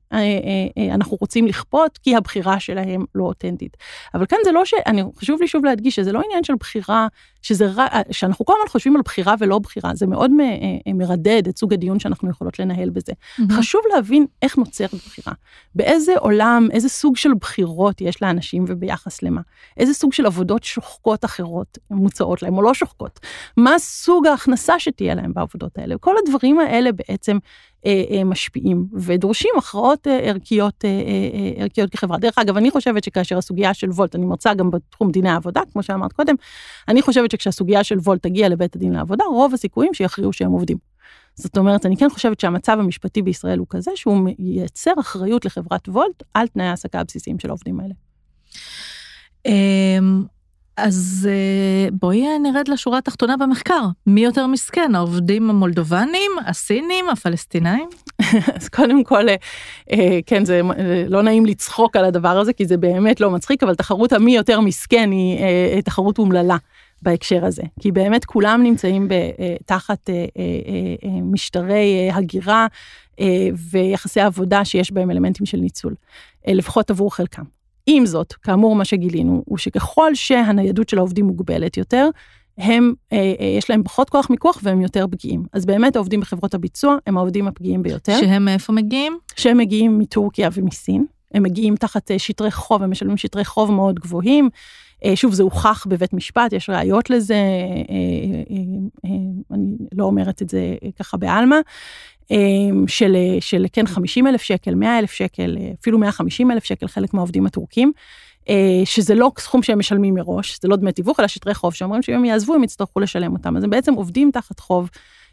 אנחנו 0.91 1.17
רוצים 1.21 1.47
לכפות, 1.47 1.99
כי 1.99 2.17
הבחירה 2.17 2.61
שלהם 2.61 3.05
לא 3.15 3.25
אותנטית. 3.25 3.77
אבל 4.15 4.27
כאן 4.27 4.39
זה 4.45 4.53
לא 4.53 4.65
ש... 4.65 4.75
אני 4.87 5.03
חשוב 5.17 5.41
לי 5.41 5.49
שוב 5.49 5.65
להדגיש 5.65 5.97
שזה 5.97 6.13
לא 6.13 6.23
עניין 6.25 6.45
של 6.45 6.55
בחירה, 6.61 7.09
שזה 7.45 7.67
רק, 7.75 7.93
שאנחנו 8.11 8.45
כל 8.45 8.53
הזמן 8.57 8.69
חושבים 8.69 8.97
על 8.97 9.03
בחירה 9.05 9.35
ולא 9.39 9.59
בחירה, 9.59 9.95
זה 9.95 10.07
מאוד 10.07 10.31
מרדד 10.95 11.49
את 11.49 11.59
סוג 11.59 11.75
הדיון 11.75 12.01
שאנחנו 12.01 12.31
יכולות 12.31 12.59
לנהל 12.59 12.91
בזה. 12.91 13.13
Mm-hmm. 13.13 13.43
חשוב 13.53 13.81
להבין 13.95 14.27
איך 14.43 14.59
נוצרת 14.59 14.95
בחירה, 14.95 15.33
באיזה 15.75 16.13
עולם, 16.19 16.69
איזה 16.71 16.89
סוג 16.89 17.17
של 17.17 17.35
בחירות 17.41 18.01
יש 18.01 18.23
לאנשים 18.23 18.65
וביחס 18.69 19.23
למה, 19.23 19.41
איזה 19.77 19.95
סוג 19.95 20.13
של 20.13 20.27
עבודות 20.27 20.65
שוחקות 20.65 21.25
אחרות 21.25 21.79
מוצעות 21.91 22.43
להם 22.43 22.57
או 22.57 22.63
לא 22.63 22.75
שוחקות, 22.75 23.21
מה 23.57 23.79
סוג 23.79 24.27
ההכנסה 24.27 24.79
שתהיה 24.79 25.15
להם 25.15 25.35
בעבודות 25.35 25.79
האלה, 25.79 25.99
כל 25.99 26.15
הדברים 26.25 26.61
האלה 26.61 26.93
בעצם 26.93 27.33
אה, 27.33 27.39
אה, 27.39 27.74
משפיעים 28.25 28.87
ודורשים 28.93 29.51
הכרעות 29.59 30.07
אה, 30.07 30.19
ערכיות, 30.19 30.85
ערכיות 31.57 31.91
כחברה. 31.91 32.19
דרך 32.19 32.39
אגב, 32.39 32.57
אני 32.57 32.71
חושבת 32.71 33.05
שכאשר 33.05 33.39
הסוגיה 33.39 33.75
של 33.75 33.91
וולט, 33.91 34.15
אני 34.15 34.27
מרצה 34.27 34.55
גם 34.55 34.71
בתחום 34.71 35.11
דיני 35.11 35.29
העבודה, 35.29 35.61
כמו 35.73 35.83
שאמרת 35.83 36.13
קודם, 36.13 36.35
אני 36.89 37.03
חושבת 37.03 37.31
שכשהסוגיה 37.31 37.85
של 37.85 37.99
וולט 37.99 38.23
תגיע 38.23 38.49
לבית 38.49 38.77
הדין 38.77 38.93
לעבודה, 38.93 39.25
רוב 39.25 39.55
הסיכויים 39.55 39.95
שיכריעו 39.95 40.33
שהם 40.33 40.51
עובדים. 40.51 40.77
זאת 41.35 41.57
אומרת, 41.57 41.87
אני 41.87 41.97
כן 41.97 42.11
חושבת 42.11 42.41
שהמצב 42.41 42.77
המשפטי 42.81 43.23
בישראל 43.23 43.59
הוא 43.59 43.67
כזה 43.71 43.91
שהוא 43.95 44.17
מייצר 44.17 44.93
אחריות 45.01 45.45
לחברת 45.45 45.89
וולט 45.89 46.23
על 46.35 46.47
תנאי 46.47 46.67
ההעסקה 46.67 47.01
הבסיסיים 47.01 47.39
של 47.39 47.49
העובדים 47.49 47.81
האלה. 47.81 47.95
אז 50.77 51.29
אה, 51.31 51.91
בואי 51.93 52.39
נרד 52.39 52.69
לשורה 52.69 52.99
התחתונה 52.99 53.37
במחקר. 53.37 53.83
מי 54.07 54.25
יותר 54.25 54.47
מסכן, 54.47 54.95
העובדים 54.95 55.51
המולדובנים, 55.51 56.31
הסינים, 56.47 57.09
הפלסטינאים? 57.09 57.89
אז 58.57 58.69
קודם 58.69 59.05
כל, 59.05 59.29
אה, 59.29 59.35
אה, 59.93 60.19
כן, 60.27 60.45
זה 60.45 60.61
לא 61.09 61.23
נעים 61.23 61.47
לצחוק 61.47 61.97
על 61.97 62.05
הדבר 62.05 62.39
הזה, 62.39 62.53
כי 62.53 62.67
זה 62.67 62.77
באמת 62.77 63.21
לא 63.21 63.31
מצחיק, 63.31 63.63
אבל 63.63 63.75
תחרות 63.75 64.13
המי 64.13 64.37
יותר 64.37 64.61
מסכן 64.61 65.11
היא 65.11 65.81
תחרות 65.81 66.19
אומללה. 66.19 66.57
בהקשר 67.03 67.45
הזה, 67.45 67.63
כי 67.81 67.93
באמת 67.93 68.25
כולם 68.25 68.63
נמצאים 68.63 69.09
תחת 69.67 70.11
משטרי 71.23 72.11
הגירה 72.13 72.67
ויחסי 73.71 74.21
עבודה 74.21 74.65
שיש 74.65 74.93
בהם 74.93 75.11
אלמנטים 75.11 75.47
של 75.47 75.59
ניצול, 75.59 75.95
לפחות 76.49 76.91
עבור 76.91 77.15
חלקם. 77.15 77.43
עם 77.87 78.07
זאת, 78.07 78.33
כאמור, 78.33 78.77
מה 78.77 78.85
שגילינו 78.85 79.43
הוא 79.47 79.59
שככל 79.59 80.15
שהניידות 80.15 80.89
של 80.89 80.99
העובדים 80.99 81.27
מוגבלת 81.27 81.77
יותר, 81.77 82.09
הם, 82.59 82.95
אה, 83.13 83.33
אה, 83.41 83.47
יש 83.47 83.71
להם 83.71 83.83
פחות 83.83 84.11
כוח 84.11 84.31
מיקוח 84.31 84.61
והם 84.63 84.81
יותר 84.81 85.07
פגיעים. 85.11 85.43
אז 85.53 85.67
באמת 85.67 85.97
העובדים 85.97 86.21
בחברות 86.21 86.55
הביצוע 86.55 86.97
הם 87.07 87.17
העובדים 87.17 87.49
הפגיעים 87.49 87.83
ביותר. 87.83 88.21
שהם 88.21 88.45
מאיפה 88.45 88.73
מגיעים? 88.73 89.19
שהם 89.37 89.59
מגיעים 89.59 89.99
מטורקיה 89.99 90.49
ומסין. 90.53 91.07
הם 91.35 91.43
מגיעים 91.43 91.77
תחת 91.77 92.11
אה, 92.11 92.19
שטרי 92.19 92.51
חוב, 92.51 92.83
הם 92.83 92.91
משלמים 92.91 93.17
שטרי 93.17 93.45
חוב 93.45 93.73
מאוד 93.73 93.99
גבוהים. 94.01 94.49
אה, 95.05 95.17
שוב, 95.17 95.35
זה 95.35 95.43
הוכח 95.43 95.87
בבית 95.89 96.13
משפט, 96.13 96.53
יש 96.53 96.71
ראיות 96.71 97.11
לזה, 97.11 97.35
אה, 97.35 99.11
אני 99.51 99.77
לא 99.93 100.05
אומרת 100.05 100.43
את 100.43 100.49
זה 100.49 100.75
ככה 100.99 101.17
בעלמא. 101.17 101.57
אמ, 102.31 102.85
של, 102.89 103.17
של 103.41 103.67
כן 103.73 103.87
50 103.87 104.27
אלף 104.27 104.43
שקל, 104.43 104.75
100 104.75 104.99
אלף 104.99 105.13
שקל, 105.13 105.57
אפילו 105.81 105.99
150 105.99 106.51
אלף 106.51 106.65
שקל, 106.65 106.89
חלק 106.89 107.15
מהעובדים 107.15 107.47
הטורקים. 107.47 107.93
שזה 108.85 109.15
לא 109.15 109.31
סכום 109.39 109.63
שהם 109.63 109.79
משלמים 109.79 110.15
מראש, 110.15 110.59
זה 110.63 110.69
לא 110.69 110.77
דמי 110.77 110.93
תיווך, 110.93 111.21
אלא 111.21 111.29
שטרי 111.29 111.55
חוב 111.55 111.75
שאומרים 111.75 112.03
שאם 112.03 112.15
הם 112.15 112.25
יעזבו 112.25 112.55
הם 112.55 112.65
יצטרכו 112.65 113.01
לשלם 113.01 113.33
אותם. 113.33 113.57
אז 113.57 113.65
הם 113.65 113.71
בעצם 113.71 113.95
עובדים 113.95 114.31
תחת 114.31 114.61
חוב 114.61 114.91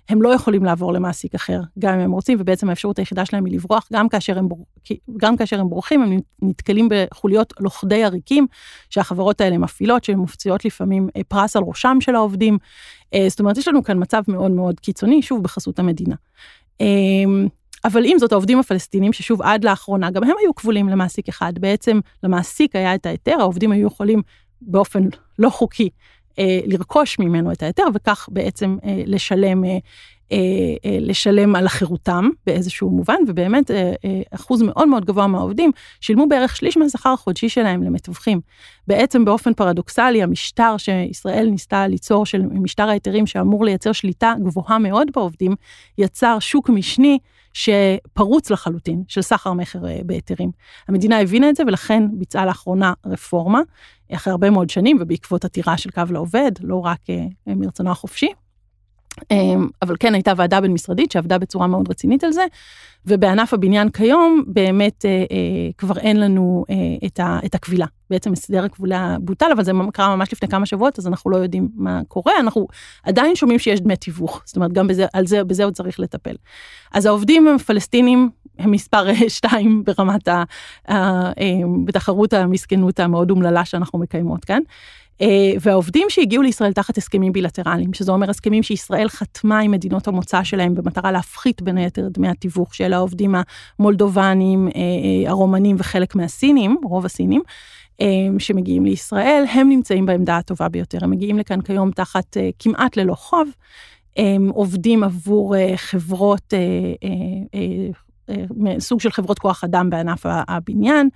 הם 0.09 0.21
לא 0.21 0.33
יכולים 0.33 0.65
לעבור 0.65 0.93
למעסיק 0.93 1.35
אחר, 1.35 1.59
גם 1.79 1.93
אם 1.93 1.99
הם 1.99 2.11
רוצים, 2.11 2.37
ובעצם 2.41 2.69
האפשרות 2.69 2.99
היחידה 2.99 3.25
שלהם 3.25 3.45
היא 3.45 3.53
לברוח, 3.53 3.87
גם 3.93 4.09
כאשר 4.09 4.37
הם. 4.37 4.47
גם 5.17 5.37
כאשר 5.37 5.59
הם 5.59 5.69
בורחים, 5.69 6.01
הם 6.01 6.19
נתקלים 6.41 6.89
בחוליות 6.91 7.53
לוכדי 7.59 8.03
עריקים 8.03 8.47
שהחברות 8.89 9.41
האלה 9.41 9.57
מפעילות, 9.57 10.03
שהן 10.03 10.17
מופציעות 10.17 10.65
לפעמים 10.65 11.09
אה, 11.17 11.21
פרס 11.27 11.55
על 11.55 11.63
ראשם 11.65 11.97
של 11.99 12.15
העובדים. 12.15 12.57
אה, 13.13 13.25
זאת 13.29 13.39
אומרת, 13.39 13.57
יש 13.57 13.67
לנו 13.67 13.83
כאן 13.83 14.01
מצב 14.01 14.21
מאוד 14.27 14.51
מאוד 14.51 14.79
קיצוני, 14.79 15.21
שוב, 15.21 15.43
בחסות 15.43 15.79
המדינה. 15.79 16.15
אמ, 16.81 17.47
אבל 17.85 18.03
עם 18.05 18.19
זאת, 18.19 18.31
העובדים 18.31 18.59
הפלסטינים, 18.59 19.13
ששוב, 19.13 19.41
עד 19.41 19.63
לאחרונה, 19.63 20.11
גם 20.11 20.23
הם 20.23 20.35
היו 20.41 20.55
כבולים 20.55 20.89
למעסיק 20.89 21.29
אחד. 21.29 21.53
בעצם 21.59 21.99
למעסיק 22.23 22.75
היה 22.75 22.95
את 22.95 23.05
ההיתר, 23.05 23.35
העובדים 23.39 23.71
היו 23.71 23.87
יכולים 23.87 24.21
באופן 24.61 25.03
לא 25.39 25.49
חוקי 25.49 25.89
אה, 26.39 26.59
לרכוש 26.65 27.19
ממנו 27.19 27.51
את 27.51 27.63
ההיתר, 27.63 27.83
וכך 27.93 28.29
בעצם 28.31 28.77
אה, 28.85 29.03
לשלם, 29.05 29.65
אה, 29.65 29.77
לשלם 31.01 31.55
על 31.55 31.67
חירותם 31.67 32.29
באיזשהו 32.45 32.89
מובן, 32.89 33.15
ובאמת 33.27 33.71
אחוז 34.31 34.61
מאוד 34.61 34.87
מאוד 34.87 35.05
גבוה 35.05 35.27
מהעובדים 35.27 35.71
שילמו 36.01 36.27
בערך 36.29 36.55
שליש 36.55 36.77
מהשכר 36.77 37.09
החודשי 37.09 37.49
שלהם 37.49 37.83
למתווכים. 37.83 38.41
בעצם 38.87 39.25
באופן 39.25 39.53
פרדוקסלי, 39.53 40.23
המשטר 40.23 40.77
שישראל 40.77 41.47
ניסתה 41.49 41.87
ליצור, 41.87 42.25
של 42.25 42.41
משטר 42.41 42.89
ההיתרים 42.89 43.27
שאמור 43.27 43.65
לייצר 43.65 43.91
שליטה 43.91 44.33
גבוהה 44.43 44.79
מאוד 44.79 45.07
בעובדים, 45.15 45.55
יצר 45.97 46.39
שוק 46.39 46.69
משני. 46.69 47.17
שפרוץ 47.53 48.49
לחלוטין 48.49 49.03
של 49.07 49.21
סחר 49.21 49.53
מכר 49.53 49.79
בהיתרים. 50.05 50.51
המדינה 50.87 51.19
הבינה 51.19 51.49
את 51.49 51.55
זה 51.55 51.63
ולכן 51.67 52.03
ביצעה 52.13 52.45
לאחרונה 52.45 52.93
רפורמה 53.05 53.61
אחרי 54.13 54.31
הרבה 54.31 54.49
מאוד 54.49 54.69
שנים 54.69 54.97
ובעקבות 55.01 55.45
עתירה 55.45 55.77
של 55.77 55.91
קו 55.91 56.01
לעובד, 56.09 56.51
לא 56.61 56.85
רק 56.85 56.99
אה, 57.09 57.55
מרצונו 57.55 57.91
החופשי. 57.91 58.29
אמ, 59.31 59.67
אבל 59.81 59.95
כן 59.99 60.13
הייתה 60.13 60.33
ועדה 60.37 60.61
בין 60.61 60.73
משרדית 60.73 61.11
שעבדה 61.11 61.37
בצורה 61.37 61.67
מאוד 61.67 61.89
רצינית 61.89 62.23
על 62.23 62.31
זה, 62.31 62.45
ובענף 63.05 63.53
הבניין 63.53 63.89
כיום 63.89 64.43
באמת 64.47 65.05
אה, 65.05 65.09
אה, 65.09 65.25
כבר 65.77 65.97
אין 65.97 66.19
לנו 66.19 66.65
אה, 66.69 66.75
את, 67.07 67.19
ה, 67.19 67.39
את 67.45 67.55
הקבילה. 67.55 67.85
בעצם 68.09 68.33
הסדר 68.33 68.63
הקבילה 68.65 69.17
בוטל, 69.19 69.51
אבל 69.53 69.63
זה 69.63 69.71
קרה 69.93 70.15
ממש 70.15 70.33
לפני 70.33 70.49
כמה 70.49 70.65
שבועות, 70.65 70.99
אז 70.99 71.07
אנחנו 71.07 71.31
לא 71.31 71.37
יודעים 71.37 71.69
מה 71.75 72.01
קורה, 72.07 72.33
אנחנו 72.39 72.67
עדיין 73.03 73.35
שומעים 73.35 73.59
שיש 73.59 73.81
דמי 73.81 73.95
תיווך, 73.95 74.41
זאת 74.45 74.55
אומרת 74.55 74.73
גם 74.73 74.87
בזה, 74.87 75.05
זה, 75.23 75.43
בזה 75.43 75.63
עוד 75.63 75.73
צריך 75.73 75.99
לטפל. 75.99 76.35
אז 76.93 77.05
העובדים 77.05 77.47
הפלסטינים 77.47 78.29
הם 78.59 78.71
מספר 78.71 79.09
אה, 79.09 79.29
שתיים 79.29 79.83
ברמת 79.83 80.27
ה... 80.27 80.43
אה, 80.89 81.33
בתחרות 81.85 82.33
המסכנות 82.33 82.99
המאוד 82.99 83.31
אומללה 83.31 83.65
שאנחנו 83.65 83.99
מקיימות 83.99 84.45
כאן. 84.45 84.61
אה, 85.21 85.51
והעובדים 85.61 86.07
שהגיעו 86.09 86.43
לישראל 86.43 86.73
תחת 86.73 86.97
הסכמים 86.97 87.33
בילטרליים, 87.33 87.93
שזה 87.93 88.11
אומר 88.11 88.29
הסכמים 88.29 88.63
שישראל 88.63 89.09
חתמה 89.09 89.59
עם 89.59 89.71
מדינות 89.71 90.07
המוצא 90.07 90.43
שלהם 90.43 90.75
במטרה 90.75 91.11
להפחית 91.11 91.61
בין 91.61 91.77
היתר 91.77 92.07
דמי 92.11 92.29
התיווך 92.29 92.75
של 92.75 92.93
העובדים 92.93 93.35
המולדובנים, 93.79 94.69
הרומנים 95.27 95.75
וחלק 95.79 96.15
מהסינים, 96.15 96.77
רוב 96.83 97.05
הסינים. 97.05 97.41
שמגיעים 98.39 98.85
לישראל, 98.85 99.43
הם 99.53 99.69
נמצאים 99.69 100.05
בעמדה 100.05 100.37
הטובה 100.37 100.69
ביותר. 100.69 100.97
הם 101.01 101.11
מגיעים 101.11 101.37
לכאן 101.37 101.61
כיום 101.61 101.91
תחת 101.91 102.37
כמעט 102.59 102.97
ללא 102.97 103.13
חוב, 103.13 103.49
הם 104.17 104.49
עובדים 104.49 105.03
עבור 105.03 105.55
חברות 105.75 106.53
סוג 108.79 108.99
של 108.99 109.11
חברות 109.11 109.39
כוח 109.39 109.63
אדם 109.63 109.89
בענף 109.89 110.25
הבניין, 110.25 111.09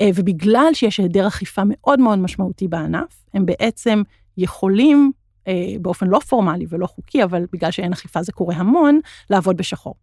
אה, 0.00 0.10
ובגלל 0.14 0.70
שיש 0.72 0.98
היעדר 0.98 1.28
אכיפה 1.28 1.62
מאוד 1.66 2.00
מאוד 2.00 2.18
משמעותי 2.18 2.68
בענף, 2.68 3.24
הם 3.34 3.46
בעצם 3.46 4.02
יכולים, 4.36 5.12
אה, 5.48 5.52
באופן 5.80 6.06
לא 6.06 6.18
פורמלי 6.18 6.66
ולא 6.68 6.86
חוקי, 6.86 7.24
אבל 7.24 7.44
בגלל 7.52 7.70
שאין 7.70 7.92
אכיפה 7.92 8.22
זה 8.22 8.32
קורה 8.32 8.54
המון, 8.54 9.00
לעבוד 9.30 9.56
בשחור. 9.56 9.94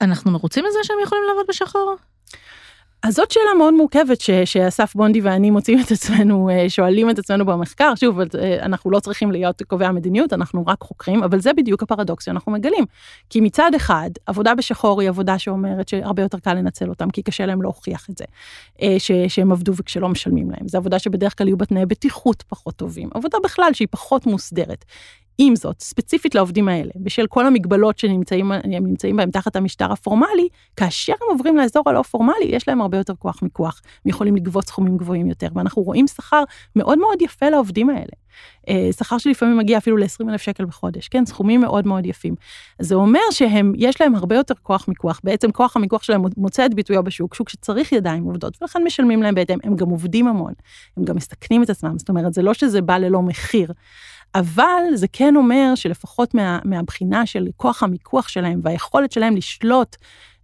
אנחנו 0.00 0.30
מרוצים 0.30 0.64
מזה 0.68 0.78
שהם 0.82 0.96
יכולים 1.02 1.24
לעבוד 1.28 1.46
בשחור? 1.48 1.96
אז 3.02 3.14
זאת 3.14 3.30
שאלה 3.30 3.54
מאוד 3.58 3.74
מורכבת 3.74 4.20
ש, 4.20 4.30
שאסף 4.30 4.94
בונדי 4.94 5.20
ואני 5.20 5.50
מוצאים 5.50 5.80
את 5.80 5.90
עצמנו, 5.90 6.50
אה, 6.50 6.68
שואלים 6.68 7.10
את 7.10 7.18
עצמנו 7.18 7.46
במחקר, 7.46 7.94
שוב, 7.94 8.20
אה, 8.20 8.26
אנחנו 8.62 8.90
לא 8.90 9.00
צריכים 9.00 9.32
להיות 9.32 9.62
קובעי 9.62 9.86
המדיניות, 9.86 10.32
אנחנו 10.32 10.66
רק 10.66 10.82
חוקרים, 10.82 11.22
אבל 11.22 11.40
זה 11.40 11.52
בדיוק 11.52 11.82
הפרדוקס 11.82 12.24
שאנחנו 12.24 12.52
מגלים. 12.52 12.84
כי 13.30 13.40
מצד 13.40 13.70
אחד, 13.76 14.10
עבודה 14.26 14.54
בשחור 14.54 15.00
היא 15.00 15.08
עבודה 15.08 15.38
שאומרת 15.38 15.88
שהרבה 15.88 16.22
יותר 16.22 16.38
קל 16.38 16.54
לנצל 16.54 16.88
אותם, 16.88 17.10
כי 17.10 17.22
קשה 17.22 17.46
להם 17.46 17.62
להוכיח 17.62 18.06
את 18.10 18.18
זה, 18.18 18.24
אה, 18.82 18.94
ש, 18.98 19.10
שהם 19.28 19.52
עבדו 19.52 19.72
וכשלא 19.76 20.08
משלמים 20.08 20.50
להם. 20.50 20.68
זו 20.68 20.78
עבודה 20.78 20.98
שבדרך 20.98 21.38
כלל 21.38 21.48
יהיו 21.48 21.56
בתנאי 21.56 21.86
בטיחות 21.86 22.44
פחות 22.48 22.76
טובים, 22.76 23.08
עבודה 23.14 23.38
בכלל 23.44 23.72
שהיא 23.72 23.88
פחות 23.90 24.26
מוסדרת. 24.26 24.84
עם 25.42 25.56
זאת, 25.56 25.80
ספציפית 25.80 26.34
לעובדים 26.34 26.68
האלה, 26.68 26.90
בשל 26.96 27.26
כל 27.26 27.46
המגבלות 27.46 27.98
שנמצאים 27.98 28.52
נמצאים 28.64 29.16
בהם 29.16 29.30
תחת 29.30 29.56
המשטר 29.56 29.92
הפורמלי, 29.92 30.48
כאשר 30.76 31.12
הם 31.12 31.28
עוברים 31.30 31.56
לאזור 31.56 31.82
הלא 31.86 32.02
פורמלי, 32.02 32.44
יש 32.44 32.68
להם 32.68 32.80
הרבה 32.80 32.98
יותר 32.98 33.14
כוח 33.18 33.42
מיקוח, 33.42 33.80
הם 34.04 34.10
יכולים 34.10 34.36
לגבות 34.36 34.66
סכומים 34.66 34.96
גבוהים 34.96 35.26
יותר, 35.26 35.48
ואנחנו 35.54 35.82
רואים 35.82 36.06
שכר 36.06 36.42
מאוד 36.76 36.98
מאוד 36.98 37.22
יפה 37.22 37.50
לעובדים 37.50 37.90
האלה. 37.90 38.12
אה, 38.68 38.88
שכר 38.98 39.18
שלפעמים 39.18 39.58
מגיע 39.58 39.78
אפילו 39.78 39.96
ל-20 39.96 40.28
אלף 40.30 40.42
שקל 40.42 40.64
בחודש, 40.64 41.08
כן, 41.08 41.26
סכומים 41.26 41.60
מאוד 41.60 41.86
מאוד 41.86 42.06
יפים. 42.06 42.34
זה 42.78 42.94
אומר 42.94 43.20
שהם, 43.30 43.72
יש 43.76 44.00
להם 44.00 44.14
הרבה 44.14 44.36
יותר 44.36 44.54
כוח 44.62 44.88
מיקוח, 44.88 45.20
בעצם 45.24 45.50
כוח 45.50 45.76
המיקוח 45.76 46.02
שלהם 46.02 46.22
מוצא 46.36 46.66
את 46.66 46.74
ביטויו 46.74 47.02
בשוק, 47.02 47.34
שוק 47.34 47.48
שצריך 47.48 47.92
ידיים 47.92 48.24
עובדות, 48.24 48.62
ולכן 48.62 48.82
משלמים 48.84 49.22
להם 49.22 49.34
בהתאם, 49.34 49.58
הם 49.64 49.76
גם 49.76 49.88
עובדים 49.88 50.28
המון, 50.28 50.52
הם 50.96 51.04
גם 51.04 51.16
מסתכנים 51.16 51.62
את 51.62 51.70
עצמם, 51.70 51.98
זאת 51.98 52.08
אומרת, 52.08 52.34
זה 52.34 52.42
לא 52.42 52.54
שזה 52.54 52.82
בא 52.82 52.96
ללא 52.96 53.22
מחיר. 53.22 53.72
אבל 54.34 54.82
זה 54.94 55.06
כן 55.12 55.36
אומר 55.36 55.72
שלפחות 55.74 56.34
מה, 56.34 56.58
מהבחינה 56.64 57.26
של 57.26 57.48
כוח 57.56 57.82
המיקוח 57.82 58.28
שלהם 58.28 58.60
והיכולת 58.62 59.12
שלהם 59.12 59.36
לשלוט 59.36 59.96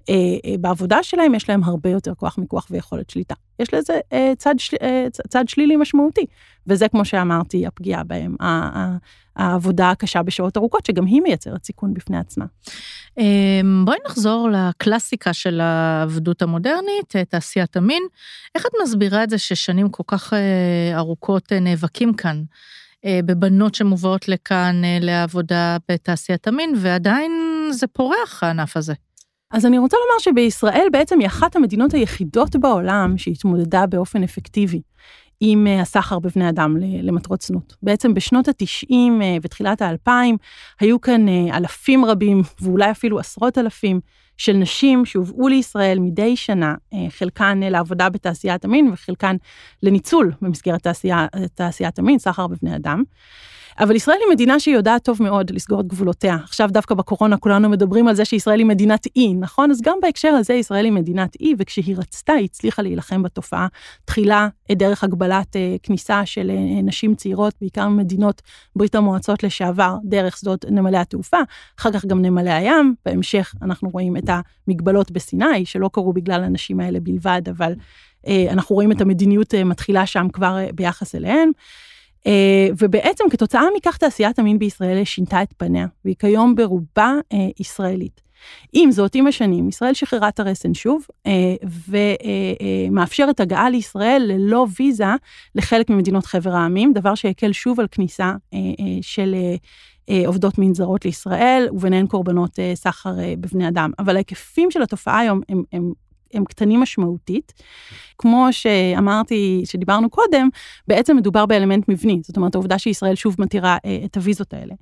אה, 0.09 0.14
אה, 0.44 0.55
בעבודה 0.61 1.03
שלהם, 1.03 1.35
יש 1.35 1.49
להם 1.49 1.64
הרבה 1.64 1.90
יותר 1.90 2.14
כוח 2.14 2.38
מיקוח 2.38 2.66
ויכולת 2.70 3.11
שליטה. 3.11 3.35
יש 3.59 3.75
לזה 3.75 4.01
אה, 4.12 4.33
צד, 4.38 4.55
של, 4.59 4.77
אה, 4.83 5.07
צד 5.29 5.49
שלילי 5.49 5.77
משמעותי, 5.77 6.27
וזה 6.66 6.88
כמו 6.88 7.05
שאמרתי, 7.05 7.66
הפגיעה 7.66 8.05
בהם, 8.05 8.37
העבודה 9.37 9.90
הקשה 9.90 10.22
בשעות 10.22 10.57
ארוכות, 10.57 10.87
שגם 10.87 11.07
היא 11.07 11.22
מייצרת 11.22 11.64
סיכון 11.64 11.94
בפני 11.94 12.18
עצמה. 12.18 12.44
אמ, 13.18 13.83
בואי 13.85 13.99
נחזור 14.07 14.49
לקלאסיקה 14.53 15.33
של 15.33 15.61
העבדות 15.61 16.42
המודרנית, 16.42 17.16
אה, 17.16 17.25
תעשיית 17.25 17.77
המין. 17.77 18.03
איך 18.55 18.66
את 18.66 18.72
מסבירה 18.83 19.25
את 19.25 19.31
זה 19.31 19.38
ששנים 19.38 19.88
כל 19.88 20.03
כך 20.07 20.33
אה, 20.33 20.96
ארוכות 20.96 21.53
אה, 21.53 21.61
נאבקים 21.61 22.14
כאן? 22.14 22.42
אה, 23.07 23.21
בבנות 23.25 23.75
שמובאות 23.75 24.29
לכאן 24.29 24.83
אה, 24.85 24.99
לעבודה 25.01 25.77
בתעשיית 25.90 26.49
המין, 26.49 26.75
ועדיין 26.77 27.33
זה 27.71 27.87
פורח 27.87 28.42
הענף 28.42 28.77
הזה. 28.77 28.95
אז 29.51 29.66
אני 29.66 29.79
רוצה 29.79 29.97
לומר 29.97 30.19
שבישראל 30.19 30.87
בעצם 30.92 31.19
היא 31.19 31.27
אחת 31.27 31.57
המדינות 31.57 31.95
היחידות 31.95 32.57
בעולם 32.57 33.19
שהתמודדה 33.19 33.87
באופן 33.87 34.23
אפקטיבי 34.23 34.81
עם 35.40 35.66
אה, 35.66 35.81
הסחר 35.81 36.19
בבני 36.19 36.49
אדם 36.49 36.77
למטרות 37.03 37.42
זנות. 37.42 37.77
בעצם 37.83 38.14
בשנות 38.14 38.49
ה-90 38.49 38.92
ותחילת 39.42 39.83
ה-2000 39.83 40.11
היו 40.81 41.01
כאן 41.01 41.29
אלפים 41.29 42.05
רבים, 42.05 42.42
ואולי 42.61 42.90
אפילו 42.90 43.19
עשרות 43.19 43.59
אלפים, 43.59 44.01
של 44.37 44.53
נשים 44.53 45.05
שהובאו 45.05 45.49
לישראל 45.49 45.99
מדי 45.99 46.37
שנה, 46.37 46.75
אה, 46.92 46.99
חלקן 47.11 47.61
אה, 47.62 47.70
לעבודה 47.70 48.09
בתעשיית 48.09 48.64
המין 48.64 48.90
וחלקן 48.92 49.37
לניצול 49.83 50.33
במסגרת 50.42 50.83
תעשייה, 50.83 51.27
תעשיית 51.55 51.99
המין, 51.99 52.18
סחר 52.18 52.46
בבני 52.46 52.77
אדם. 52.77 53.03
אבל 53.79 53.97
ישראל 53.97 54.19
היא 54.21 54.33
מדינה 54.33 54.61
שיודעת 54.61 55.05
טוב 55.05 55.23
מאוד 55.23 55.51
לסגור 55.51 55.81
את 55.81 55.87
גבולותיה. 55.87 56.35
עכשיו 56.35 56.69
דווקא 56.73 56.95
בקורונה 56.95 57.37
כולנו 57.37 57.69
מדברים 57.69 58.09
על 58.09 58.15
זה 58.15 58.25
שישראל 58.25 58.59
היא 58.59 58.67
מדינת 58.67 59.07
אי, 59.17 59.35
נכון? 59.35 59.71
אז 59.71 59.83
גם 59.83 59.99
בהקשר 60.03 60.29
הזה 60.29 60.55
ישראל 60.55 60.85
היא 60.85 60.93
מדינת 60.93 61.37
אי, 61.41 61.55
וכשהיא 61.59 61.97
רצתה, 61.97 62.33
היא 62.33 62.45
הצליחה 62.45 62.83
להילחם 62.83 63.23
בתופעה. 63.23 63.67
תחילה 64.05 64.49
דרך 64.73 65.05
הגבלת 65.05 65.57
אה, 65.57 65.77
כניסה 65.83 66.27
של 66.27 66.51
אה, 66.51 66.83
נשים 66.83 67.15
צעירות, 67.15 67.55
בעיקר 67.61 67.89
ממדינות 67.89 68.43
ברית 68.77 68.95
המועצות 68.95 69.43
לשעבר, 69.43 69.97
דרך 70.05 70.37
שדות 70.37 70.65
נמלי 70.71 70.99
התעופה, 70.99 71.39
אחר 71.79 71.93
כך 71.93 72.05
גם 72.05 72.23
נמלי 72.23 72.53
הים, 72.53 72.95
בהמשך 73.07 73.55
אנחנו 73.62 73.89
רואים 73.89 74.17
את 74.17 74.31
המגבלות 74.69 75.11
בסיני, 75.11 75.65
שלא 75.65 75.91
קרו 75.93 76.12
בגלל 76.12 76.45
הנשים 76.45 76.81
האלה 76.81 77.01
בלבד, 77.01 77.43
אבל 77.51 77.73
אה, 78.27 78.47
אנחנו 78.51 78.75
רואים 78.75 78.93
את 78.93 79.01
המדיניות 79.01 79.55
אה, 79.55 79.65
מתחילה 79.65 80.07
שם 80.07 80.27
כבר 80.33 80.57
אה, 80.59 80.69
ביחס 80.75 81.15
אליהן. 81.15 81.51
אה, 82.27 82.69
ובעצם 82.79 83.25
כתוצאה 83.31 83.62
מכך 83.77 83.97
תעשיית 83.97 84.39
המין 84.39 84.59
בישראל 84.59 85.05
שינתה 85.05 85.43
את 85.43 85.55
פניה, 85.57 85.87
והיא 86.05 86.17
כיום 86.19 86.55
ברובה 86.55 87.12
אה, 87.33 87.39
ישראלית. 87.61 88.27
עם 88.73 88.91
זאת, 88.91 89.15
עם 89.15 89.27
השנים, 89.27 89.69
ישראל 89.69 89.95
שחררה 89.95 90.29
את 90.29 90.41
הרסן 90.41 90.75
שוב, 90.75 91.07
אה, 91.27 91.55
ומאפשרת 92.91 93.41
הגעה 93.41 93.71
לישראל 93.71 94.23
ללא 94.27 94.67
ויזה 94.79 95.05
לחלק 95.55 95.91
ממדינות 95.91 96.27
חבר 96.27 96.51
העמים, 96.55 96.93
דבר 96.93 97.15
שהקל 97.15 97.53
שוב 97.53 97.81
על 97.81 97.87
כניסה 97.91 98.33
של 99.01 99.35
עובדות 100.27 100.59
מין 100.59 100.75
זרות 100.75 101.05
לישראל, 101.05 101.69
וביניהן 101.73 102.07
קורבנות 102.07 102.59
סחר 102.75 103.15
בבני 103.41 103.69
אדם. 103.69 103.91
אבל 103.99 104.17
ההיקפים 104.17 104.71
של 104.71 104.83
התופעה 104.83 105.19
היום 105.19 105.41
הם, 105.49 105.62
הם 105.73 105.93
הם 106.35 106.45
קטנים 106.45 106.81
משמעותית. 106.81 107.53
כמו 108.19 108.49
שאמרתי, 108.51 109.62
שדיברנו 109.65 110.11
קודם, 110.11 110.49
בעצם 110.89 111.17
מדובר 111.17 111.47
באלמנט 111.47 111.89
מבני, 111.89 112.21
זאת 112.23 112.37
אומרת 112.37 112.55
העובדה 112.55 112.79
שישראל 112.79 113.15
שוב 113.15 113.37
מתירה 113.39 113.77
אה, 113.85 113.99
את 114.05 114.17
הוויזות 114.17 114.55
האלה. 114.55 114.75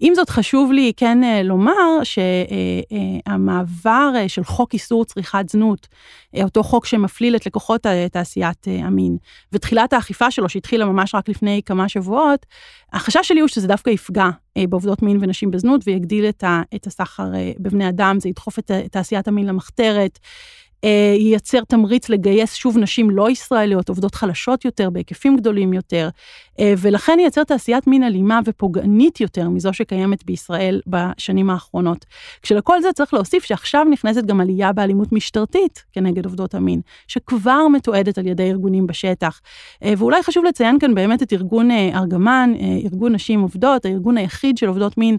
עם 0.00 0.14
זאת 0.14 0.30
חשוב 0.30 0.72
לי 0.72 0.92
כן 0.96 1.24
אה, 1.24 1.42
לומר 1.42 2.00
שהמעבר 3.22 4.12
אה, 4.16 4.28
של 4.28 4.44
חוק 4.44 4.72
איסור 4.72 5.04
צריכת 5.04 5.44
זנות, 5.48 5.88
אותו 6.42 6.62
חוק 6.62 6.86
שמפליל 6.86 7.36
את 7.36 7.46
לקוחות 7.46 7.86
תעשיית 8.12 8.66
המין, 8.68 9.16
ותחילת 9.52 9.92
האכיפה 9.92 10.30
שלו 10.30 10.48
שהתחילה 10.48 10.84
ממש 10.84 11.14
רק 11.14 11.28
לפני 11.28 11.60
כמה 11.66 11.88
שבועות, 11.88 12.46
החשש 12.92 13.28
שלי 13.28 13.40
הוא 13.40 13.48
שזה 13.48 13.68
דווקא 13.68 13.90
יפגע 13.90 14.28
בעובדות 14.58 15.02
מין 15.02 15.18
ונשים 15.20 15.50
בזנות 15.50 15.80
ויגדיל 15.86 16.26
את 16.74 16.86
הסחר 16.86 17.24
בבני 17.58 17.88
אדם, 17.88 18.20
זה 18.20 18.28
ידחוף 18.28 18.58
את 18.58 18.70
תעשיית 18.90 19.28
המין 19.28 19.46
למחתרת. 19.46 20.18
אה, 20.84 21.14
ייצר 21.18 21.60
תמריץ 21.64 22.08
לגייס 22.08 22.54
שוב 22.54 22.78
נשים 22.78 23.10
לא 23.10 23.30
ישראליות, 23.30 23.88
עובדות 23.88 24.14
חלשות 24.14 24.64
יותר, 24.64 24.90
בהיקפים 24.90 25.36
גדולים 25.36 25.72
יותר, 25.72 26.08
אה, 26.60 26.74
ולכן 26.78 27.18
ייצר 27.20 27.44
תעשיית 27.44 27.86
מין 27.86 28.02
אלימה 28.02 28.40
ופוגענית 28.44 29.20
יותר 29.20 29.48
מזו 29.48 29.72
שקיימת 29.72 30.26
בישראל 30.26 30.80
בשנים 30.86 31.50
האחרונות. 31.50 32.04
כשלכל 32.42 32.82
זה 32.82 32.92
צריך 32.92 33.14
להוסיף 33.14 33.44
שעכשיו 33.44 33.84
נכנסת 33.90 34.24
גם 34.24 34.40
עלייה 34.40 34.72
באלימות 34.72 35.12
משטרתית 35.12 35.84
כנגד 35.92 36.24
עובדות 36.24 36.54
המין, 36.54 36.80
שכבר 37.08 37.68
מתועדת 37.68 38.18
על 38.18 38.26
ידי 38.26 38.50
ארגונים 38.50 38.86
בשטח. 38.86 39.40
אה, 39.84 39.92
ואולי 39.98 40.22
חשוב 40.22 40.44
לציין 40.44 40.78
כאן 40.78 40.94
באמת 40.94 41.22
את 41.22 41.32
ארגון 41.32 41.70
ארגמן, 41.70 42.52
ארגון 42.84 43.14
נשים 43.14 43.40
עובדות, 43.40 43.84
הארגון 43.84 44.16
היחיד 44.16 44.58
של 44.58 44.68
עובדות 44.68 44.98
מין 44.98 45.16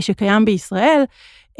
שקיים 0.00 0.44
בישראל. 0.44 1.04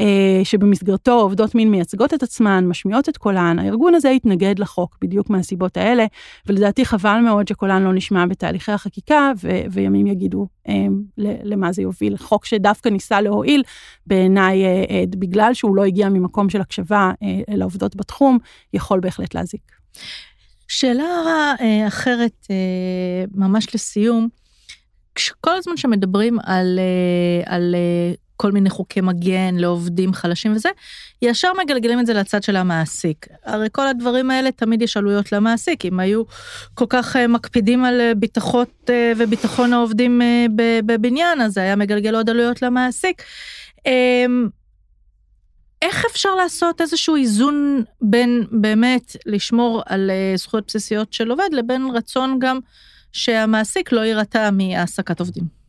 אה, 0.00 0.40
שבמסגרתו 0.44 1.12
עובדות 1.12 1.54
מין 1.54 1.70
מייצגות 1.70 2.14
את 2.14 2.22
עצמן, 2.22 2.66
משמיעות 2.66 3.08
את 3.08 3.16
קולן, 3.16 3.58
הארגון 3.58 3.94
הזה 3.94 4.10
התנגד 4.10 4.58
לחוק 4.58 4.96
בדיוק 5.00 5.30
מהסיבות 5.30 5.76
האלה, 5.76 6.06
ולדעתי 6.46 6.84
חבל 6.84 7.20
מאוד 7.20 7.48
שקולן 7.48 7.82
לא 7.82 7.94
נשמע 7.94 8.26
בתהליכי 8.26 8.72
החקיקה, 8.72 9.32
ו- 9.42 9.60
וימים 9.70 10.06
יגידו 10.06 10.46
אה, 10.68 10.86
למה 11.18 11.72
זה 11.72 11.82
יוביל. 11.82 12.16
חוק 12.16 12.44
שדווקא 12.44 12.88
ניסה 12.88 13.20
להועיל, 13.20 13.62
בעיניי, 14.06 14.64
אה, 14.64 14.84
אה, 14.90 15.04
בגלל 15.10 15.54
שהוא 15.54 15.76
לא 15.76 15.84
הגיע 15.84 16.08
ממקום 16.08 16.50
של 16.50 16.60
הקשבה 16.60 17.10
אה, 17.22 17.54
לעובדות 17.56 17.96
בתחום, 17.96 18.38
יכול 18.72 19.00
בהחלט 19.00 19.34
להזיק. 19.34 19.62
שאלה 20.68 21.04
אה, 21.60 21.88
אחרת, 21.88 22.46
אה, 22.50 23.24
ממש 23.34 23.74
לסיום, 23.74 24.28
כל 25.40 25.56
הזמן 25.56 25.76
שמדברים 25.76 26.38
על, 26.42 26.78
אה, 26.78 27.54
על 27.54 27.74
כל 28.44 28.52
מיני 28.52 28.70
חוקי 28.70 29.00
מגן 29.00 29.54
לעובדים 29.54 30.12
חלשים 30.12 30.52
וזה, 30.52 30.68
ישר 31.22 31.52
מגלגלים 31.64 32.00
את 32.00 32.06
זה 32.06 32.14
לצד 32.14 32.42
של 32.42 32.56
המעסיק. 32.56 33.26
הרי 33.44 33.68
כל 33.72 33.86
הדברים 33.86 34.30
האלה 34.30 34.52
תמיד 34.52 34.82
יש 34.82 34.96
עלויות 34.96 35.32
למעסיק, 35.32 35.84
אם 35.84 36.00
היו 36.00 36.22
כל 36.74 36.84
כך 36.88 37.16
אה, 37.16 37.26
מקפידים 37.26 37.84
על 37.84 38.00
אה, 38.00 38.14
ביטחות 38.14 38.90
אה, 38.90 39.12
וביטחון 39.16 39.72
העובדים 39.72 40.20
בבניין, 40.86 41.40
אז 41.40 41.52
זה 41.52 41.60
היה 41.60 41.76
מגלגל 41.76 42.14
עוד 42.14 42.30
עלויות 42.30 42.62
למעסיק. 42.62 43.22
אמ, 43.86 44.48
איך 45.82 46.04
אפשר 46.10 46.34
לעשות 46.34 46.80
איזשהו 46.80 47.16
איזון 47.16 47.84
בין 48.02 48.44
באמת 48.50 49.16
לשמור 49.26 49.82
על 49.86 50.10
זכויות 50.36 50.64
בסיסיות 50.66 51.12
של 51.12 51.30
עובד, 51.30 51.48
לבין 51.52 51.88
רצון 51.94 52.38
גם 52.38 52.58
שהמעסיק 53.12 53.92
לא 53.92 54.00
יירתע 54.00 54.50
מהעסקת 54.50 55.20
עובדים? 55.20 55.64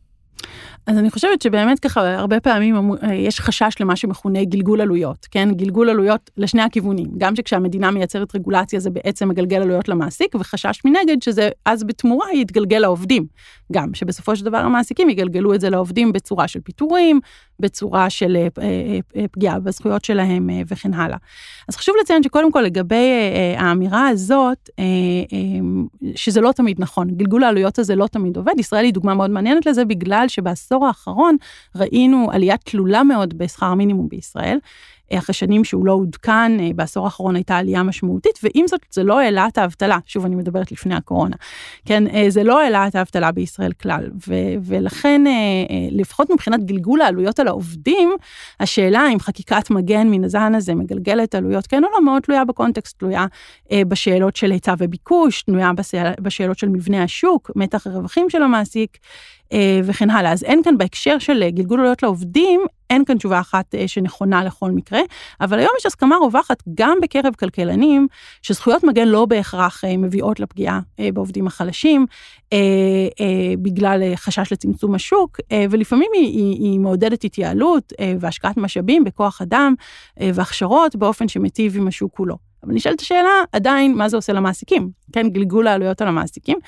אז 0.86 0.98
אני 0.98 1.10
חושבת 1.10 1.42
שבאמת 1.42 1.78
ככה 1.78 2.14
הרבה 2.14 2.40
פעמים 2.40 2.92
אה, 3.02 3.14
יש 3.14 3.40
חשש 3.40 3.74
למה 3.80 3.96
שמכונה 3.96 4.44
גלגול 4.44 4.80
עלויות, 4.80 5.26
כן? 5.30 5.48
גלגול 5.52 5.88
עלויות 5.88 6.30
לשני 6.36 6.62
הכיוונים. 6.62 7.06
גם 7.18 7.36
שכשהמדינה 7.36 7.90
מייצרת 7.90 8.34
רגולציה 8.34 8.80
זה 8.80 8.90
בעצם 8.90 9.28
מגלגל 9.28 9.62
עלויות 9.62 9.88
למעסיק, 9.88 10.34
וחשש 10.34 10.80
מנגד 10.84 11.22
שזה 11.22 11.48
אז 11.64 11.84
בתמורה 11.84 12.26
יתגלגל 12.34 12.78
לעובדים. 12.78 13.26
גם 13.72 13.94
שבסופו 13.94 14.36
של 14.36 14.44
דבר 14.44 14.56
המעסיקים 14.56 15.10
יגלגלו 15.10 15.54
את 15.54 15.60
זה 15.60 15.70
לעובדים 15.70 16.12
בצורה 16.12 16.48
של 16.48 16.60
פיטורים, 16.60 17.20
בצורה 17.60 18.10
של 18.10 18.36
אה, 18.36 18.48
אה, 19.16 19.28
פגיעה 19.30 19.60
בזכויות 19.60 20.04
שלהם 20.04 20.50
וכן 20.68 20.94
הלאה. 20.94 21.16
אז 21.68 21.76
חשוב 21.76 21.94
לציין 22.00 22.22
שקודם 22.22 22.52
כל 22.52 22.60
לגבי 22.60 23.10
האמירה 23.56 24.08
הזאת, 24.08 24.70
שזה 26.14 26.40
לא 26.40 26.52
תמיד 26.52 26.76
נכון, 26.80 27.10
גלגול 27.10 27.44
העלויות 27.44 27.78
הזה 27.78 27.96
לא 27.96 28.06
תמיד 28.06 28.36
עובד. 28.36 28.52
ישראל 28.58 28.84
היא 28.84 28.92
דוגמה 28.92 29.14
מאוד 29.14 29.30
מעניינת 29.30 29.66
לזה 29.66 29.84
בגלל 29.84 30.24
שבעשור 30.28 30.75
בעשור 30.78 30.86
האחרון 30.86 31.36
ראינו 31.76 32.28
עלייה 32.32 32.56
תלולה 32.56 33.02
מאוד 33.02 33.38
בשכר 33.38 33.66
המינימום 33.66 34.08
בישראל. 34.08 34.58
אחרי 35.14 35.34
שנים 35.34 35.64
שהוא 35.64 35.86
לא 35.86 35.92
עודכן, 35.92 36.60
אה, 36.60 36.70
בעשור 36.74 37.04
האחרון 37.04 37.36
הייתה 37.36 37.56
עלייה 37.56 37.82
משמעותית, 37.82 38.38
ועם 38.42 38.66
זאת 38.66 38.80
זה 38.90 39.02
לא 39.02 39.20
העלה 39.20 39.46
את 39.46 39.58
האבטלה, 39.58 39.98
שוב 40.06 40.24
אני 40.24 40.34
מדברת 40.34 40.72
לפני 40.72 40.94
הקורונה, 40.94 41.36
כן, 41.84 42.06
אה, 42.06 42.24
זה 42.28 42.44
לא 42.44 42.60
העלה 42.60 42.86
את 42.86 42.94
האבטלה 42.94 43.32
בישראל 43.32 43.72
כלל, 43.72 44.10
ו- 44.28 44.54
ולכן 44.62 45.26
אה, 45.26 45.32
לפחות 45.90 46.30
מבחינת 46.30 46.64
גלגול 46.64 47.00
העלויות 47.00 47.38
על 47.38 47.48
העובדים, 47.48 48.10
השאלה 48.60 49.08
אם 49.12 49.20
חקיקת 49.20 49.70
מגן 49.70 50.08
מן 50.08 50.24
הזן 50.24 50.54
הזה 50.54 50.74
מגלגלת 50.74 51.34
עלויות 51.34 51.66
כן 51.66 51.84
או 51.84 51.88
לא, 51.94 52.04
מאוד 52.04 52.22
תלויה 52.22 52.44
בקונטקסט, 52.44 52.98
תלויה 52.98 53.26
בשאלות 53.72 54.36
של 54.36 54.50
היצע 54.50 54.74
וביקוש, 54.78 55.42
תלויה 55.42 55.70
בשאלות 56.20 56.58
של 56.58 56.68
מבנה 56.68 57.02
השוק, 57.02 57.50
מתח 57.56 57.86
הרווחים 57.86 58.30
של 58.30 58.42
המעסיק, 58.42 58.98
וכן 59.84 60.10
הלאה. 60.10 60.32
אז 60.32 60.44
אין 60.44 60.62
כאן 60.62 60.78
בהקשר 60.78 61.18
של 61.18 61.48
גלגול 61.48 61.80
עלויות 61.80 62.02
לעובדים, 62.02 62.60
אין 62.90 63.04
כאן 63.04 63.18
תשובה 63.18 63.40
אחת 63.40 63.74
אה, 63.74 63.88
שנכונה 63.88 64.44
לכל 64.44 64.70
מקרה, 64.70 65.00
אבל 65.40 65.58
היום 65.58 65.70
יש 65.78 65.86
הסכמה 65.86 66.16
רווחת 66.16 66.62
גם 66.74 66.98
בקרב 67.02 67.34
כלכלנים, 67.34 68.06
שזכויות 68.42 68.84
מגן 68.84 69.08
לא 69.08 69.24
בהכרח 69.24 69.84
אה, 69.84 69.96
מביאות 69.96 70.40
לפגיעה 70.40 70.80
אה, 71.00 71.08
בעובדים 71.12 71.46
החלשים, 71.46 72.06
בגלל 73.62 74.02
חשש 74.16 74.52
לצמצום 74.52 74.94
השוק, 74.94 75.36
ולפעמים 75.70 76.10
היא, 76.14 76.26
היא, 76.26 76.62
היא 76.62 76.80
מעודדת 76.80 77.24
התייעלות 77.24 77.92
והשקעת 78.20 78.56
משאבים 78.56 79.04
בכוח 79.04 79.42
אדם 79.42 79.74
והכשרות 80.20 80.96
באופן 80.96 81.28
שמיטיב 81.28 81.76
עם 81.76 81.88
השוק 81.88 82.16
כולו. 82.16 82.45
אבל 82.66 82.74
נשאלת 82.74 83.00
השאלה 83.00 83.30
עדיין, 83.52 83.94
מה 83.94 84.08
זה 84.08 84.16
עושה 84.16 84.32
למעסיקים? 84.32 84.90
כן, 85.12 85.28
גלגול 85.28 85.66
העלויות 85.66 86.02
על 86.02 86.08
המעסיקים. 86.08 86.58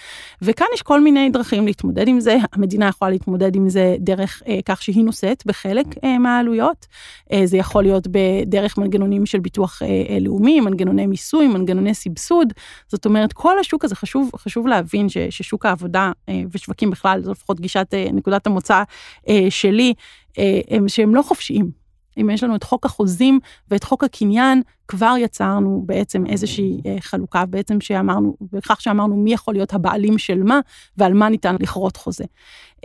וכאן 0.42 0.66
יש 0.74 0.82
כל 0.82 1.00
מיני 1.00 1.30
דרכים 1.30 1.66
להתמודד 1.66 2.08
עם 2.08 2.20
זה. 2.20 2.36
המדינה 2.52 2.88
יכולה 2.88 3.10
להתמודד 3.10 3.56
עם 3.56 3.68
זה 3.68 3.96
דרך 3.98 4.42
אה, 4.48 4.58
כך 4.64 4.82
שהיא 4.82 5.04
נושאת 5.04 5.42
בחלק 5.46 5.86
אה, 6.04 6.18
מהעלויות. 6.18 6.86
אה, 7.32 7.46
זה 7.46 7.56
יכול 7.56 7.82
להיות 7.82 8.06
בדרך 8.10 8.78
מנגנונים 8.78 9.26
של 9.26 9.38
ביטוח 9.38 9.82
אה, 9.82 9.86
אה, 9.86 10.18
לאומי, 10.20 10.60
מנגנוני 10.60 11.06
מיסוי, 11.06 11.46
מנגנוני 11.46 11.94
סבסוד. 11.94 12.52
זאת 12.88 13.06
אומרת, 13.06 13.32
כל 13.32 13.58
השוק 13.58 13.84
הזה 13.84 13.96
חשוב, 13.96 14.30
חשוב 14.36 14.66
להבין 14.66 15.08
ש, 15.08 15.18
ששוק 15.18 15.66
העבודה 15.66 16.12
אה, 16.28 16.42
ושווקים 16.52 16.90
בכלל, 16.90 17.22
זו 17.22 17.30
לפחות 17.30 17.60
גישת 17.60 17.94
אה, 17.94 18.06
נקודת 18.12 18.46
המוצא 18.46 18.82
אה, 19.28 19.46
שלי, 19.50 19.94
אה, 20.38 20.60
הם, 20.70 20.88
שהם 20.88 21.14
לא 21.14 21.22
חופשיים. 21.22 21.87
אם 22.20 22.30
יש 22.30 22.42
לנו 22.42 22.56
את 22.56 22.62
חוק 22.62 22.86
החוזים 22.86 23.40
ואת 23.70 23.84
חוק 23.84 24.04
הקניין, 24.04 24.62
כבר 24.88 25.14
יצרנו 25.18 25.82
בעצם 25.86 26.26
איזושהי 26.26 26.80
אה, 26.86 26.96
חלוקה, 27.00 27.46
בעצם 27.46 27.80
שאמרנו, 27.80 28.36
בכך 28.52 28.80
שאמרנו 28.80 29.16
מי 29.16 29.32
יכול 29.32 29.54
להיות 29.54 29.74
הבעלים 29.74 30.18
של 30.18 30.42
מה, 30.42 30.60
ועל 30.96 31.14
מה 31.14 31.28
ניתן 31.28 31.56
לכרות 31.60 31.96
חוזה. 31.96 32.24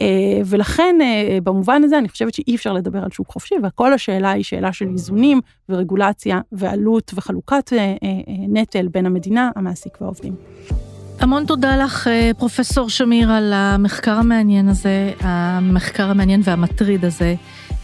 אה, 0.01 0.41
ולכן, 0.45 0.95
אה, 1.01 1.37
במובן 1.43 1.83
הזה, 1.83 1.97
אני 1.97 2.09
חושבת 2.09 2.33
שאי 2.33 2.55
אפשר 2.55 2.73
לדבר 2.73 3.03
על 3.03 3.11
שוק 3.11 3.31
חופשי, 3.31 3.55
וכל 3.63 3.93
השאלה 3.93 4.31
היא 4.31 4.43
שאלה 4.43 4.73
של 4.73 4.87
איזונים 4.93 5.41
ורגולציה 5.69 6.41
ועלות 6.51 7.11
וחלוקת 7.15 7.73
נטל 8.49 8.87
בין 8.87 9.05
המדינה, 9.05 9.49
המעסיק 9.55 10.01
והעובדים. 10.01 10.35
המון 11.19 11.45
תודה 11.45 11.77
לך, 11.77 12.07
פרופסור 12.37 12.89
שמיר, 12.89 13.31
על 13.31 13.53
המחקר 13.53 14.11
המעניין 14.11 14.69
הזה, 14.69 15.13
המחקר 15.19 16.09
המעניין 16.09 16.41
והמטריד 16.43 17.05
הזה. 17.05 17.35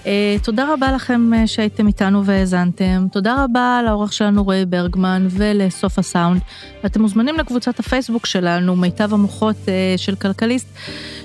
אה, 0.10 0.36
תודה 0.44 0.74
רבה 0.74 0.92
לכם 0.92 1.34
אה, 1.34 1.48
שהייתם 1.48 1.88
איתנו 1.88 2.26
והאזנתם. 2.26 3.08
תודה 3.12 3.44
רבה 3.44 3.82
לעורך 3.86 4.14
שלנו 4.14 4.44
רועי 4.44 4.66
ברגמן 4.66 5.28
ולסוף 5.32 6.00
הסאונד. 6.00 6.42
ואתם 6.84 7.02
מוזמנים 7.02 7.38
לקבוצת 7.38 7.80
הפייסבוק 7.80 8.26
שלנו, 8.26 8.76
מיטב 8.76 9.14
המוחות 9.14 9.56
אה, 9.68 9.94
של 9.98 10.16
כלכליסט. 10.16 10.68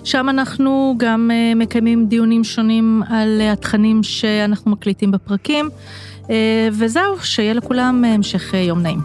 שם 0.04 0.28
אנחנו 0.28 0.94
גם 0.98 1.30
מקיימים 1.56 2.06
דיונים 2.06 2.44
שונים 2.44 3.02
על 3.08 3.40
התכנים 3.40 4.02
שאנחנו 4.02 4.70
מקליטים 4.70 5.10
בפרקים. 5.10 5.70
וזהו, 6.72 7.18
שיהיה 7.22 7.54
לכולם 7.54 8.04
המשך 8.04 8.54
יום 8.54 8.82
נעים. 8.82 9.00